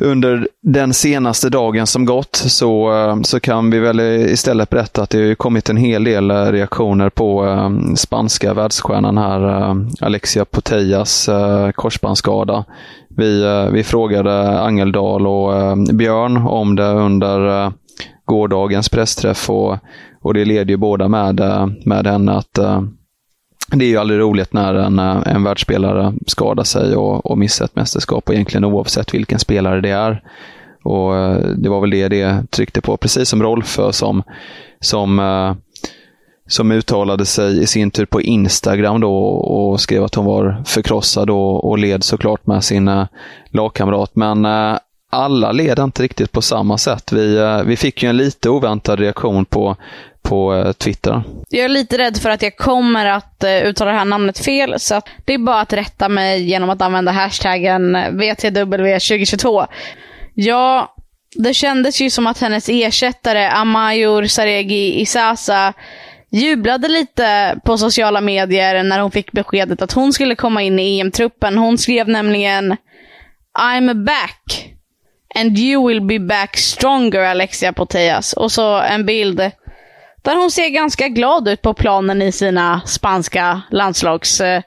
under 0.00 0.48
den 0.62 0.94
senaste 0.94 1.48
dagen 1.48 1.86
som 1.86 2.04
gått 2.04 2.36
så, 2.36 2.92
så 3.24 3.40
kan 3.40 3.70
vi 3.70 3.78
väl 3.78 4.00
istället 4.00 4.70
berätta 4.70 5.02
att 5.02 5.10
det 5.10 5.28
har 5.28 5.34
kommit 5.34 5.70
en 5.70 5.76
hel 5.76 6.04
del 6.04 6.30
reaktioner 6.30 7.10
på 7.10 7.46
spanska 7.96 8.54
världsstjärnan 8.54 9.18
här, 9.18 9.74
Alexia 10.00 10.44
Putellas 10.44 11.28
korsbandsskada. 11.74 12.64
Vi, 13.16 13.42
eh, 13.42 13.70
vi 13.72 13.82
frågade 13.84 14.60
Angeldal 14.60 15.26
och 15.26 15.56
eh, 15.56 15.76
Björn 15.92 16.36
om 16.36 16.76
det 16.76 16.90
under 16.90 17.64
eh, 17.64 17.72
gårdagens 18.24 18.88
pressträff 18.88 19.50
och, 19.50 19.78
och 20.20 20.34
det 20.34 20.44
leder 20.44 20.70
ju 20.70 20.76
båda 20.76 21.08
med, 21.08 21.40
med 21.84 22.06
henne 22.06 22.32
att 22.32 22.58
det 23.72 23.84
är 23.84 23.88
ju 23.88 23.96
aldrig 23.96 24.20
roligt 24.20 24.52
när 24.52 24.74
en, 24.74 24.98
en 24.98 25.44
världsspelare 25.44 26.14
skadar 26.26 26.64
sig 26.64 26.96
och, 26.96 27.26
och 27.26 27.38
missar 27.38 27.64
ett 27.64 27.76
mästerskap, 27.76 28.28
och 28.28 28.34
egentligen 28.34 28.64
oavsett 28.64 29.14
vilken 29.14 29.38
spelare 29.38 29.80
det 29.80 29.90
är. 29.90 30.22
Och 30.84 31.12
Det 31.56 31.68
var 31.68 31.80
väl 31.80 31.90
det 31.90 32.08
det 32.08 32.44
tryckte 32.50 32.80
på, 32.80 32.96
precis 32.96 33.28
som 33.28 33.42
Rolfö 33.42 33.92
som, 33.92 34.22
som 34.80 35.18
som 36.52 36.72
uttalade 36.72 37.26
sig 37.26 37.62
i 37.62 37.66
sin 37.66 37.90
tur 37.90 38.06
på 38.06 38.20
Instagram 38.20 39.00
då 39.00 39.16
och 39.26 39.80
skrev 39.80 40.04
att 40.04 40.14
hon 40.14 40.24
var 40.24 40.62
förkrossad 40.66 41.30
och, 41.30 41.70
och 41.70 41.78
led 41.78 42.04
såklart 42.04 42.46
med 42.46 42.64
sin 42.64 43.06
lagkamrat. 43.50 44.10
Men 44.14 44.44
eh, 44.44 44.78
alla 45.12 45.52
led 45.52 45.78
inte 45.78 46.02
riktigt 46.02 46.32
på 46.32 46.42
samma 46.42 46.78
sätt. 46.78 47.12
Vi, 47.12 47.36
eh, 47.36 47.62
vi 47.62 47.76
fick 47.76 48.02
ju 48.02 48.08
en 48.08 48.16
lite 48.16 48.50
oväntad 48.50 49.00
reaktion 49.00 49.44
på, 49.44 49.76
på 50.22 50.54
eh, 50.54 50.72
Twitter. 50.72 51.22
Jag 51.48 51.64
är 51.64 51.68
lite 51.68 51.98
rädd 51.98 52.16
för 52.16 52.30
att 52.30 52.42
jag 52.42 52.56
kommer 52.56 53.06
att 53.06 53.44
eh, 53.44 53.56
uttala 53.56 53.90
det 53.90 53.98
här 53.98 54.04
namnet 54.04 54.38
fel, 54.38 54.80
så 54.80 54.94
att 54.94 55.08
det 55.24 55.34
är 55.34 55.38
bara 55.38 55.60
att 55.60 55.72
rätta 55.72 56.08
mig 56.08 56.42
genom 56.42 56.70
att 56.70 56.82
använda 56.82 57.12
hashtaggen 57.12 57.96
VTW2022. 57.96 59.66
Ja, 60.34 60.94
det 61.34 61.54
kändes 61.54 62.00
ju 62.00 62.10
som 62.10 62.26
att 62.26 62.38
hennes 62.38 62.68
ersättare 62.68 63.48
Amayur 63.48 64.26
Saregi 64.26 65.00
Isasa 65.00 65.72
jublade 66.32 66.88
lite 66.88 67.58
på 67.64 67.78
sociala 67.78 68.20
medier 68.20 68.82
när 68.82 69.00
hon 69.00 69.10
fick 69.10 69.32
beskedet 69.32 69.82
att 69.82 69.92
hon 69.92 70.12
skulle 70.12 70.34
komma 70.34 70.62
in 70.62 70.78
i 70.78 71.00
EM-truppen. 71.00 71.58
Hon 71.58 71.78
skrev 71.78 72.08
nämligen 72.08 72.76
I'm 73.58 74.04
back. 74.04 74.68
And 75.34 75.58
you 75.58 75.88
will 75.88 76.00
be 76.00 76.18
back 76.18 76.56
stronger 76.56 77.20
Alexia 77.20 77.72
Poteas. 77.72 78.32
Och 78.32 78.52
så 78.52 78.80
en 78.80 79.06
bild 79.06 79.50
där 80.22 80.36
hon 80.36 80.50
ser 80.50 80.68
ganska 80.68 81.08
glad 81.08 81.48
ut 81.48 81.62
på 81.62 81.74
planen 81.74 82.22
i 82.22 82.32
sina 82.32 82.80
spanska 82.86 83.62
landslagströjor. 83.70 84.64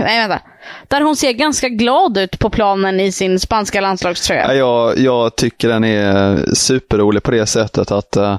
Nej, 0.00 0.28
vänta. 0.28 0.40
Där 0.88 1.00
hon 1.00 1.16
ser 1.16 1.32
ganska 1.32 1.68
glad 1.68 2.18
ut 2.18 2.38
på 2.38 2.50
planen 2.50 3.00
i 3.00 3.12
sin 3.12 3.40
spanska 3.40 3.80
landslagströja. 3.80 4.54
Jag, 4.54 4.98
jag 4.98 5.36
tycker 5.36 5.68
den 5.68 5.84
är 5.84 6.44
superrolig 6.54 7.22
på 7.22 7.30
det 7.30 7.46
sättet 7.46 7.90
att 7.90 8.16
uh, 8.16 8.36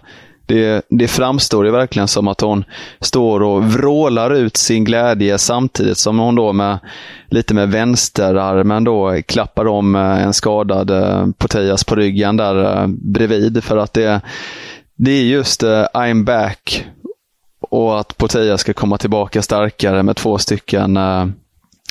det, 0.51 0.81
det 0.89 1.07
framstår 1.07 1.65
ju 1.65 1.71
verkligen 1.71 2.07
som 2.07 2.27
att 2.27 2.41
hon 2.41 2.63
står 2.99 3.43
och 3.43 3.63
vrålar 3.63 4.31
ut 4.33 4.57
sin 4.57 4.83
glädje 4.83 5.37
samtidigt 5.37 5.97
som 5.97 6.19
hon 6.19 6.35
då 6.35 6.53
med 6.53 6.79
lite 7.27 7.53
med 7.53 7.69
vänsterarmen 7.69 8.83
då 8.83 9.21
klappar 9.25 9.67
om 9.67 9.95
eh, 9.95 10.23
en 10.23 10.33
skadad 10.33 10.89
eh, 10.89 11.27
Poteas 11.37 11.37
Potejas 11.37 11.83
på 11.83 11.95
ryggen 11.95 12.37
där 12.37 12.81
eh, 12.81 12.87
bredvid. 12.87 13.63
För 13.63 13.77
att 13.77 13.93
det, 13.93 14.21
det 14.95 15.11
är 15.11 15.23
just 15.23 15.63
I'm 15.63 16.23
back 16.23 16.85
och 17.69 17.99
att 17.99 18.17
Poteas 18.17 18.61
ska 18.61 18.73
komma 18.73 18.97
tillbaka 18.97 19.41
starkare 19.41 20.03
med 20.03 20.15
två 20.15 20.37
stycken 20.37 20.97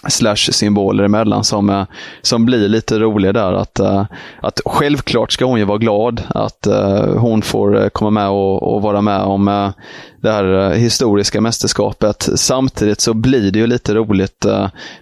slash-symboler 0.08 1.04
emellan 1.04 1.44
som, 1.44 1.70
eh, 1.70 1.84
som 2.22 2.46
blir 2.46 2.68
lite 2.68 2.98
rolig 2.98 3.34
där. 3.34 3.52
Att, 3.52 3.78
eh, 3.78 4.04
att 4.40 4.60
självklart 4.64 5.32
ska 5.32 5.44
hon 5.44 5.58
ju 5.58 5.64
vara 5.64 5.78
glad 5.78 6.22
att 6.28 6.66
eh, 6.66 7.14
hon 7.16 7.42
får 7.42 7.88
komma 7.88 8.10
med 8.10 8.28
och, 8.28 8.74
och 8.74 8.82
vara 8.82 9.00
med 9.00 9.20
om 9.20 9.72
det 10.20 10.32
här 10.32 10.74
historiska 10.74 11.40
mästerskapet. 11.40 12.28
Samtidigt 12.34 13.00
så 13.00 13.14
blir 13.14 13.50
det 13.50 13.58
ju 13.58 13.66
lite 13.66 13.94
roligt 13.94 14.46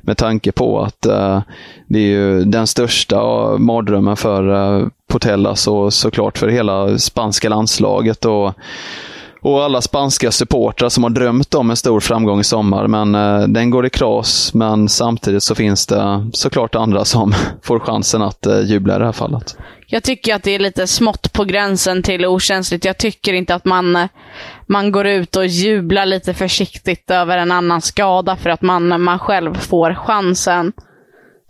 med 0.01 0.17
tanke 0.17 0.53
på 0.53 0.81
att 0.81 1.03
det 1.87 1.99
är 1.99 2.07
ju 2.07 2.45
den 2.45 2.67
största 2.67 3.19
mardrömmen 3.59 4.17
för 4.17 4.91
Potellas 5.09 5.69
och 5.69 5.93
såklart 5.93 6.39
för 6.39 6.49
hela 6.49 6.99
spanska 6.99 7.49
landslaget. 7.49 8.25
Och 8.25 8.55
och 9.41 9.65
alla 9.65 9.81
spanska 9.81 10.31
supportrar 10.31 10.89
som 10.89 11.03
har 11.03 11.11
drömt 11.11 11.55
om 11.55 11.71
en 11.71 11.77
stor 11.77 12.01
framgång 12.01 12.41
i 12.41 12.45
sommar. 12.45 12.87
Men 12.87 13.15
eh, 13.15 13.49
den 13.49 13.71
går 13.71 13.87
i 13.87 13.91
kras, 13.91 14.55
men 14.55 14.89
samtidigt 14.89 15.43
så 15.43 15.55
finns 15.55 15.87
det 15.87 16.31
såklart 16.33 16.75
andra 16.75 17.05
som 17.05 17.35
får 17.63 17.79
chansen 17.79 18.23
att 18.23 18.47
eh, 18.47 18.61
jubla 18.61 18.97
i 18.97 18.99
det 18.99 19.05
här 19.05 19.13
fallet. 19.13 19.57
Jag 19.87 20.03
tycker 20.03 20.35
att 20.35 20.43
det 20.43 20.51
är 20.51 20.59
lite 20.59 20.87
smått 20.87 21.33
på 21.33 21.45
gränsen 21.45 22.03
till 22.03 22.27
okänsligt. 22.27 22.85
Jag 22.85 22.99
tycker 22.99 23.33
inte 23.33 23.55
att 23.55 23.65
man, 23.65 23.97
eh, 23.97 24.09
man 24.67 24.93
går 24.93 25.07
ut 25.07 25.37
och 25.37 25.47
jublar 25.47 26.07
lite 26.07 26.35
försiktigt 26.35 27.11
över 27.11 27.39
en 27.39 27.53
annan 27.53 27.81
skada 27.81 28.37
för 28.37 28.51
att 28.51 28.63
man, 28.63 29.03
man 29.03 29.19
själv 29.19 29.55
får 29.55 29.95
chansen. 29.95 30.73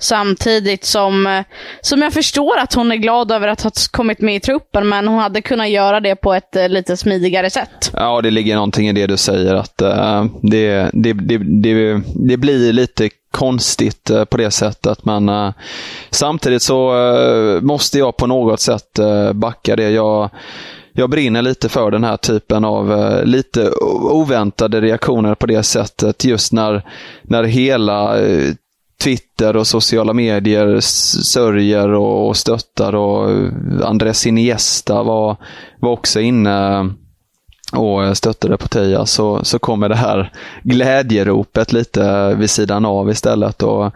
Samtidigt 0.01 0.85
som, 0.85 1.27
eh, 1.27 1.45
som 1.81 2.03
jag 2.03 2.13
förstår 2.13 2.59
att 2.59 2.75
hon 2.75 2.93
är 2.93 2.97
glad 2.97 3.33
över 3.33 3.49
att 3.49 3.63
ha 3.63 3.71
kommit 3.91 4.21
med 4.21 4.37
i 4.37 4.41
truppen, 4.41 4.89
men 4.89 5.09
hon 5.09 5.19
hade 5.19 5.43
kunnat 5.43 5.69
göra 5.69 6.01
det 6.01 6.17
på 6.17 6.35
ett 6.35 6.57
eh, 6.57 6.69
lite 6.69 6.97
smidigare 6.97 7.51
sätt. 7.51 7.91
Ja, 7.93 8.21
det 8.21 8.31
ligger 8.31 8.55
någonting 8.55 8.89
i 8.89 8.93
det 8.93 9.07
du 9.07 9.17
säger. 9.17 9.55
att 9.55 9.83
uh, 9.83 10.25
det, 10.43 10.91
det, 10.93 11.13
det, 11.13 11.39
det, 11.39 12.01
det 12.15 12.37
blir 12.37 12.73
lite 12.73 13.11
konstigt 13.31 14.11
uh, 14.11 14.25
på 14.25 14.37
det 14.37 14.51
sättet, 14.51 15.05
men 15.05 15.53
samtidigt 16.11 16.63
så 16.63 16.93
måste 17.63 17.99
jag 17.99 18.17
på 18.17 18.27
något 18.27 18.61
sätt 18.61 18.99
backa 19.35 19.77
det. 19.77 19.91
Jag 19.91 20.31
jag 20.93 21.11
brinner 21.11 21.43
lite 21.43 21.69
för 21.69 21.91
den 21.91 22.05
här 22.05 22.17
typen 22.17 22.65
av 22.65 23.13
lite 23.25 23.71
oväntade 24.11 24.81
reaktioner 24.81 25.35
på 25.35 25.47
det 25.47 25.63
sättet. 25.63 26.25
Just 26.25 26.53
när, 26.53 26.83
när 27.23 27.45
hela 27.45 28.17
Twitter 29.03 29.57
och 29.57 29.67
sociala 29.67 30.13
medier 30.13 30.81
sörjer 30.81 31.89
och 31.89 32.37
stöttar 32.37 32.95
och 32.95 33.31
eh, 33.31 33.51
Andres 33.83 34.27
Iniesta 34.27 35.03
var, 35.03 35.37
var 35.81 35.91
också 35.91 36.21
inne 36.21 36.89
och 37.73 38.17
stöttade 38.17 38.57
Portilla 38.57 39.07
så, 39.07 39.45
så 39.45 39.59
kommer 39.59 39.89
det 39.89 39.97
här 39.97 40.33
glädjeropet 40.63 41.73
lite 41.73 42.35
vid 42.35 42.51
sidan 42.51 42.85
av 42.85 43.11
istället. 43.11 43.63
Och, 43.63 43.87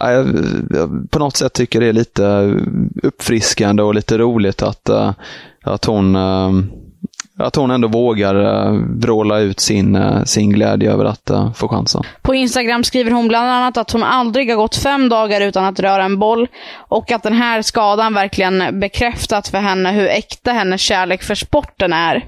eh, 0.00 0.26
jag, 0.70 1.10
på 1.10 1.18
något 1.18 1.36
sätt 1.36 1.52
tycker 1.52 1.80
det 1.80 1.86
är 1.86 1.92
lite 1.92 2.54
uppfriskande 3.02 3.82
och 3.82 3.94
lite 3.94 4.18
roligt 4.18 4.62
att, 4.62 4.88
eh, 4.88 5.12
att 5.62 5.84
hon 5.84 6.16
äh, 6.16 6.50
att 7.38 7.56
hon 7.56 7.70
ändå 7.70 7.88
vågar 7.88 8.34
uh, 8.34 8.80
vråla 9.00 9.38
ut 9.38 9.60
sin, 9.60 9.96
uh, 9.96 10.24
sin 10.24 10.50
glädje 10.50 10.92
över 10.92 11.04
att 11.04 11.30
uh, 11.30 11.52
få 11.52 11.68
chansen. 11.68 12.02
På 12.22 12.34
Instagram 12.34 12.84
skriver 12.84 13.10
hon 13.10 13.28
bland 13.28 13.48
annat 13.50 13.76
att 13.76 13.90
hon 13.90 14.02
aldrig 14.02 14.50
har 14.50 14.56
gått 14.56 14.76
fem 14.76 15.08
dagar 15.08 15.40
utan 15.40 15.64
att 15.64 15.80
röra 15.80 16.04
en 16.04 16.18
boll 16.18 16.48
och 16.74 17.12
att 17.12 17.22
den 17.22 17.32
här 17.32 17.62
skadan 17.62 18.14
verkligen 18.14 18.80
bekräftat 18.80 19.48
för 19.48 19.58
henne 19.58 19.92
hur 19.92 20.08
äkta 20.08 20.52
hennes 20.52 20.80
kärlek 20.80 21.22
för 21.22 21.34
sporten 21.34 21.92
är. 21.92 22.24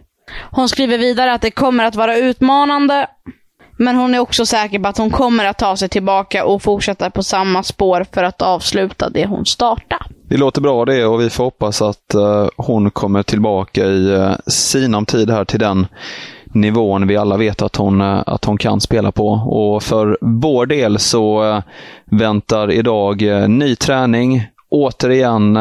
Hon 0.51 0.69
skriver 0.69 0.99
vidare 0.99 1.33
att 1.33 1.43
det 1.43 1.51
kommer 1.51 1.85
att 1.85 1.95
vara 1.95 2.17
utmanande, 2.17 3.07
men 3.77 3.97
hon 3.97 4.15
är 4.15 4.19
också 4.19 4.47
säker 4.47 4.79
på 4.79 4.89
att 4.89 4.99
hon 4.99 5.11
kommer 5.11 5.45
att 5.45 5.59
ta 5.59 5.77
sig 5.77 5.89
tillbaka 5.89 6.45
och 6.45 6.63
fortsätta 6.63 7.11
på 7.11 7.23
samma 7.23 7.63
spår 7.63 8.07
för 8.13 8.23
att 8.23 8.43
avsluta 8.43 9.09
det 9.09 9.27
hon 9.27 9.47
startade. 9.47 10.05
Det 10.29 10.37
låter 10.37 10.61
bra 10.61 10.85
det 10.85 11.07
och 11.07 11.21
vi 11.21 11.31
får 11.31 11.45
hoppas 11.45 11.83
att 11.83 12.15
eh, 12.15 12.49
hon 12.57 12.91
kommer 12.91 13.23
tillbaka 13.23 13.85
i 13.85 14.17
uh, 14.17 14.33
sinom 14.47 15.07
tid 15.07 15.31
här 15.31 15.45
till 15.45 15.61
den 15.61 15.87
nivån 16.47 17.07
vi 17.07 17.17
alla 17.17 17.37
vet 17.37 17.63
att 17.63 17.77
hon, 17.77 18.01
eh, 18.01 18.23
att 18.27 18.45
hon 18.45 18.59
kan 18.59 18.81
spela 18.81 19.13
på. 19.13 19.29
Och 19.29 19.83
för 19.83 20.19
vår 20.21 20.67
del 20.67 20.99
så 20.99 21.63
väntar 22.05 22.71
idag 22.73 23.23
ny 23.49 23.77
träning. 23.77 24.47
Återigen 24.71 25.59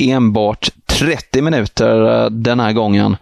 enbart 0.00 0.68
30 1.02 1.42
minuter 1.42 2.24
eh, 2.24 2.30
den 2.30 2.60
här 2.60 2.72
gången. 2.72 3.16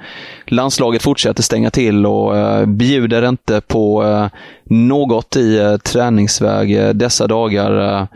Landslaget 0.46 1.02
fortsätter 1.02 1.42
stänga 1.42 1.70
till 1.70 2.06
och 2.06 2.36
eh, 2.36 2.66
bjuder 2.66 3.28
inte 3.28 3.60
på 3.60 4.04
eh, 4.04 4.26
något 4.64 5.36
i 5.36 5.78
träningsväg 5.84 6.96
dessa 6.96 7.26
dagar 7.26 8.06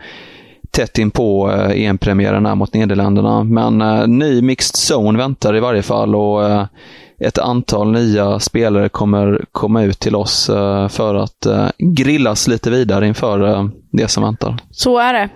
tätt 0.71 0.97
in 0.97 1.11
på 1.11 1.51
EM-premiären 1.73 2.45
här 2.45 2.55
mot 2.55 2.73
Nederländerna. 2.73 3.43
Men 3.43 3.77
ny 4.19 4.41
mixed 4.41 4.75
zone 4.75 5.17
väntar 5.17 5.55
i 5.55 5.59
varje 5.59 5.81
fall 5.81 6.15
och 6.15 6.67
ett 7.19 7.37
antal 7.37 7.91
nya 7.91 8.39
spelare 8.39 8.89
kommer 8.89 9.45
komma 9.51 9.83
ut 9.83 9.99
till 9.99 10.15
oss 10.15 10.45
för 10.89 11.15
att 11.15 11.47
grillas 11.77 12.47
lite 12.47 12.69
vidare 12.69 13.07
inför 13.07 13.69
det 13.91 14.07
som 14.07 14.23
väntar. 14.23 14.57
Så 14.71 14.97
är 14.97 15.13
det. 15.13 15.29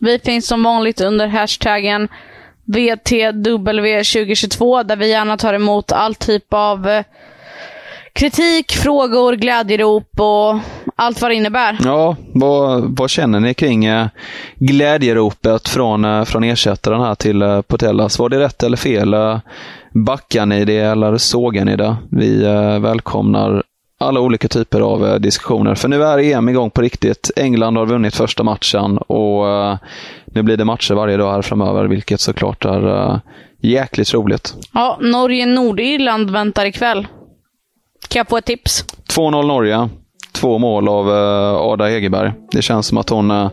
Vi 0.00 0.18
finns 0.18 0.46
som 0.46 0.62
vanligt 0.62 1.00
under 1.00 1.26
hashtaggen 1.26 2.08
VTW2022 2.70 4.84
där 4.84 4.96
vi 4.96 5.10
gärna 5.10 5.36
tar 5.36 5.54
emot 5.54 5.92
all 5.92 6.14
typ 6.14 6.44
av 6.50 6.88
eh, 6.88 7.04
kritik, 8.12 8.72
frågor, 8.72 9.32
glädjerop 9.32 10.20
och 10.20 10.58
allt 10.96 11.22
vad 11.22 11.30
det 11.30 11.34
innebär. 11.34 11.78
Ja, 11.84 12.16
vad, 12.34 12.96
vad 12.98 13.10
känner 13.10 13.40
ni 13.40 13.54
kring 13.54 13.84
eh, 13.84 14.06
glädjeropet 14.54 15.68
från, 15.68 16.04
eh, 16.04 16.24
från 16.24 16.44
ersättaren 16.44 17.00
här 17.00 17.14
till 17.14 17.40
Portellas? 17.40 17.66
Potellas? 17.66 18.18
Var 18.18 18.28
det 18.28 18.38
rätt 18.38 18.62
eller 18.62 18.76
fel? 18.76 19.14
Backar 19.92 20.46
ni 20.46 20.64
det 20.64 20.78
eller 20.78 21.16
sågar 21.16 21.64
ni 21.64 21.76
det? 21.76 21.96
Vi 22.10 22.42
välkomnar 22.80 23.62
alla 24.00 24.20
olika 24.20 24.48
typer 24.48 24.80
av 24.80 25.20
diskussioner. 25.20 25.74
För 25.74 25.88
nu 25.88 26.02
är 26.04 26.18
EM 26.18 26.48
igång 26.48 26.70
på 26.70 26.82
riktigt. 26.82 27.30
England 27.36 27.76
har 27.76 27.86
vunnit 27.86 28.14
första 28.16 28.42
matchen 28.42 28.98
och 28.98 29.44
nu 30.24 30.42
blir 30.42 30.56
det 30.56 30.64
matcher 30.64 30.94
varje 30.94 31.16
dag 31.16 31.32
här 31.32 31.42
framöver, 31.42 31.84
vilket 31.84 32.20
såklart 32.20 32.64
är 32.64 33.20
jäkligt 33.60 34.14
roligt. 34.14 34.54
Ja, 34.72 34.98
Norge-Nordirland 35.00 36.30
väntar 36.30 36.66
ikväll. 36.66 37.06
Kan 38.08 38.20
jag 38.20 38.28
få 38.28 38.36
ett 38.36 38.44
tips? 38.44 38.84
2-0 39.08 39.46
Norge. 39.46 39.88
Två 40.32 40.58
mål 40.58 40.88
av 40.88 41.08
uh, 41.08 41.60
Ada 41.60 41.86
Hegerberg. 41.86 42.32
Det 42.52 42.62
känns 42.62 42.86
som 42.86 42.98
att 42.98 43.08
hon 43.08 43.30
uh, 43.30 43.50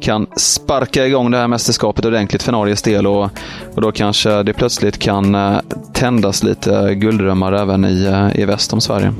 kan 0.00 0.26
sparka 0.36 1.06
igång 1.06 1.30
det 1.30 1.38
här 1.38 1.48
mästerskapet 1.48 2.04
ordentligt 2.04 2.42
för 2.42 2.52
Norges 2.52 2.82
del 2.82 3.06
och, 3.06 3.30
och 3.74 3.82
då 3.82 3.92
kanske 3.92 4.42
det 4.42 4.52
plötsligt 4.52 4.98
kan 4.98 5.34
uh, 5.34 5.58
tändas 5.92 6.42
lite 6.42 6.94
gulddrömmar 6.94 7.52
även 7.52 7.84
i, 7.84 8.30
i 8.34 8.44
väst 8.44 8.72
om 8.72 8.80
Sverige. 8.80 9.12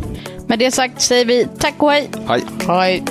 Med 0.47 0.59
det 0.59 0.71
sagt 0.71 1.01
säger 1.01 1.25
vi 1.25 1.49
tack 1.59 1.75
och 1.79 1.91
hej. 1.91 2.11
Hej. 2.29 2.43
Hej. 2.69 3.03